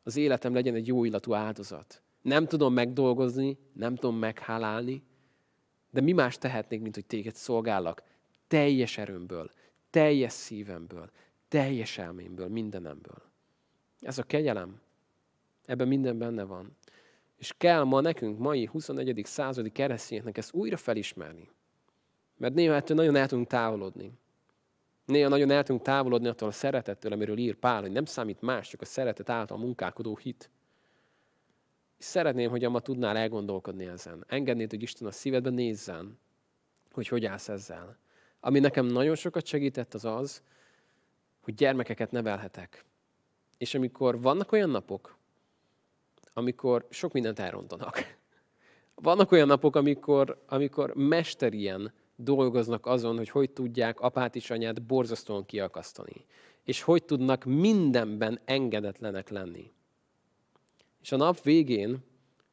[0.04, 2.02] Az életem legyen egy jó illatú áldozat.
[2.22, 5.04] Nem tudom megdolgozni, nem tudom meghálálni,
[5.94, 8.04] de mi más tehetnék, mint hogy téged szolgállak
[8.48, 9.50] teljes erőmből,
[9.90, 11.10] teljes szívemből,
[11.48, 13.22] teljes elmémből, mindenemből.
[14.00, 14.82] Ez a kegyelem.
[15.66, 16.78] Ebben minden benne van.
[17.38, 19.22] És kell ma nekünk, mai 21.
[19.26, 21.50] századi keresztényeknek ezt újra felismerni.
[22.38, 24.12] Mert néha ettől nagyon el tudunk távolodni.
[25.06, 28.70] Néha nagyon el tudunk távolodni attól a szeretettől, amiről ír Pál, hogy nem számít más,
[28.70, 30.50] csak a szeretet által munkálkodó hit.
[32.04, 34.24] És szeretném, hogy ma tudnál elgondolkodni ezen.
[34.28, 36.20] Engednéd, hogy Isten a szívedbe nézzen,
[36.92, 37.98] hogy hogy állsz ezzel.
[38.40, 40.42] Ami nekem nagyon sokat segített, az az,
[41.42, 42.86] hogy gyermekeket nevelhetek.
[43.58, 45.18] És amikor vannak olyan napok,
[46.34, 48.18] amikor sok mindent elrontanak.
[48.96, 55.46] Vannak olyan napok, amikor, amikor mesterien dolgoznak azon, hogy hogy tudják apát és anyát borzasztóan
[55.46, 56.26] kiakasztani.
[56.64, 59.72] És hogy tudnak mindenben engedetlenek lenni.
[61.04, 62.04] És a nap végén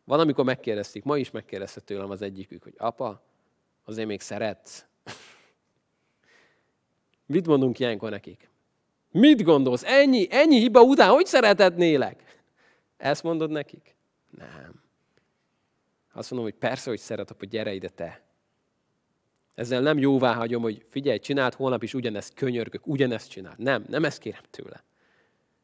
[0.04, 3.22] van, amikor megkérdezték, ma is megkérdezte tőlem az egyikük, hogy apa,
[3.84, 4.84] azért még szeretsz?
[7.26, 8.50] Mit mondunk ilyenkor nekik?
[9.10, 9.82] Mit gondolsz?
[9.84, 12.42] Ennyi, ennyi hiba után hogy szeretetnélek?
[12.96, 13.96] Ezt mondod nekik?
[14.30, 14.82] Nem.
[16.12, 18.22] Azt mondom, hogy persze, hogy szeret, hogy gyere ide te.
[19.54, 23.54] Ezzel nem jóvá hagyom, hogy figyelj, csináld holnap is ugyanezt, könyörgök, ugyanezt csinál.
[23.56, 24.84] Nem, nem ezt kérem tőle.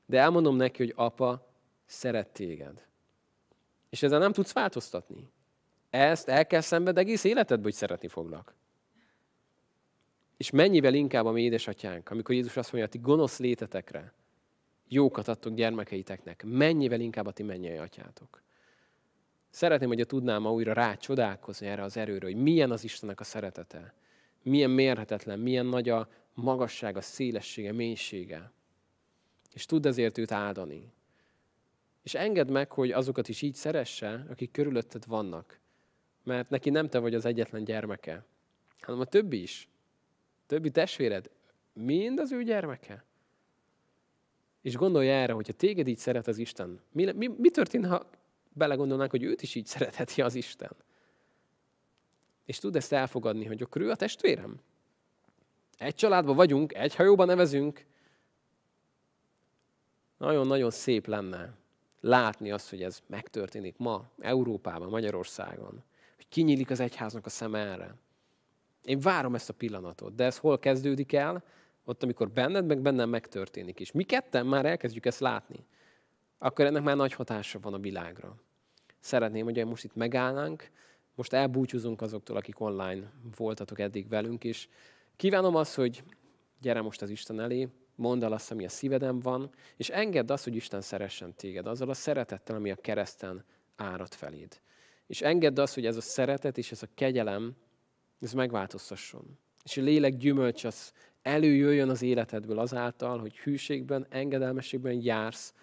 [0.07, 1.47] De elmondom neki, hogy apa,
[1.87, 2.87] szeret téged.
[3.89, 5.31] És ezzel nem tudsz változtatni.
[5.91, 8.55] Ezt el kell szenved egész életedben, hogy szeretni foglak.
[10.37, 14.13] És mennyivel inkább a mi édesatyánk, amikor Jézus azt mondja, ti gonosz létetekre
[14.89, 18.43] jókat adtok gyermekeiteknek, mennyivel inkább a ti mennyei atyátok.
[19.51, 23.25] Szeretném, hogy tudnám ma újra rá csodálkozni erre az erőre, hogy milyen az Istennek a
[23.25, 23.95] szeretete.
[24.43, 28.53] Milyen mérhetetlen, milyen nagy a magassága, szélessége, mélysége.
[29.53, 30.93] És tudd ezért őt áldani.
[32.07, 35.61] És engedd meg, hogy azokat is így szeresse, akik körülötted vannak.
[36.23, 38.25] Mert neki nem te vagy az egyetlen gyermeke,
[38.81, 39.69] hanem a többi is.
[40.47, 41.31] Többi testvéred,
[41.73, 43.05] mind az ő gyermeke.
[44.61, 48.11] És gondolj erre, hogyha téged így szeret az Isten, mi, mi, mi történt, ha
[48.53, 50.77] belegondolnánk, hogy őt is így szeretheti az Isten?
[52.45, 54.61] És tud ezt elfogadni, hogy akkor ő a testvérem?
[55.79, 57.87] Egy családban vagyunk, egy hajóban nevezünk.
[60.19, 61.65] Nagyon-nagyon szép lenne
[62.01, 65.85] látni azt, hogy ez megtörténik ma, Európában, Magyarországon.
[66.17, 67.95] Hogy kinyílik az egyháznak a szeme erre.
[68.85, 71.45] Én várom ezt a pillanatot, de ez hol kezdődik el?
[71.85, 73.93] Ott, amikor benned, meg bennem megtörténik is.
[73.93, 75.67] Mi ketten már elkezdjük ezt látni.
[76.39, 78.37] Akkor ennek már nagy hatása van a világra.
[79.01, 80.71] Szeretném, hogy most itt megállnánk,
[81.15, 84.69] most elbúcsúzunk azoktól, akik online voltatok eddig velünk is.
[85.17, 86.03] Kívánom azt, hogy
[86.61, 90.45] gyere most az Isten elé, mondd el azt, ami a szíveden van, és engedd azt,
[90.45, 93.45] hogy Isten szeressen téged, azzal a szeretettel, ami a kereszten
[93.77, 94.61] árad feléd.
[95.07, 97.57] És engedd azt, hogy ez a szeretet és ez a kegyelem,
[98.21, 99.39] ez megváltoztasson.
[99.65, 100.93] És a lélek gyümölcs az
[101.23, 105.55] előjöjjön az életedből azáltal, hogy hűségben, engedelmességben jársz,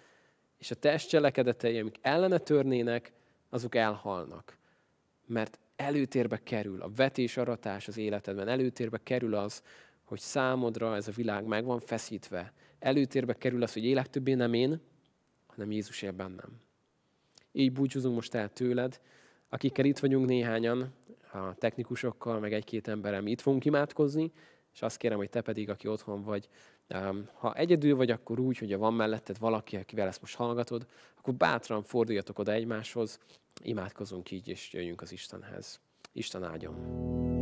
[0.58, 3.12] és a test cselekedetei, amik ellene törnének,
[3.48, 4.58] azok elhalnak.
[5.26, 9.62] Mert előtérbe kerül a vetés, aratás az életedben, előtérbe kerül az,
[10.04, 12.52] hogy számodra ez a világ meg van feszítve.
[12.78, 14.80] Előtérbe kerül az, hogy élek többé nem én,
[15.46, 16.60] hanem Jézus él bennem.
[17.52, 19.00] Így búcsúzunk most el tőled,
[19.48, 20.92] akikkel itt vagyunk néhányan,
[21.32, 24.32] a technikusokkal, meg egy-két emberem itt fogunk imádkozni,
[24.72, 26.48] és azt kérem, hogy te pedig, aki otthon vagy,
[26.88, 30.86] um, ha egyedül vagy, akkor úgy, hogy van melletted valaki, akivel ezt most hallgatod,
[31.18, 33.18] akkor bátran forduljatok oda egymáshoz,
[33.62, 35.80] imádkozunk így, és jöjjünk az Istenhez.
[36.12, 37.33] Isten áldjon!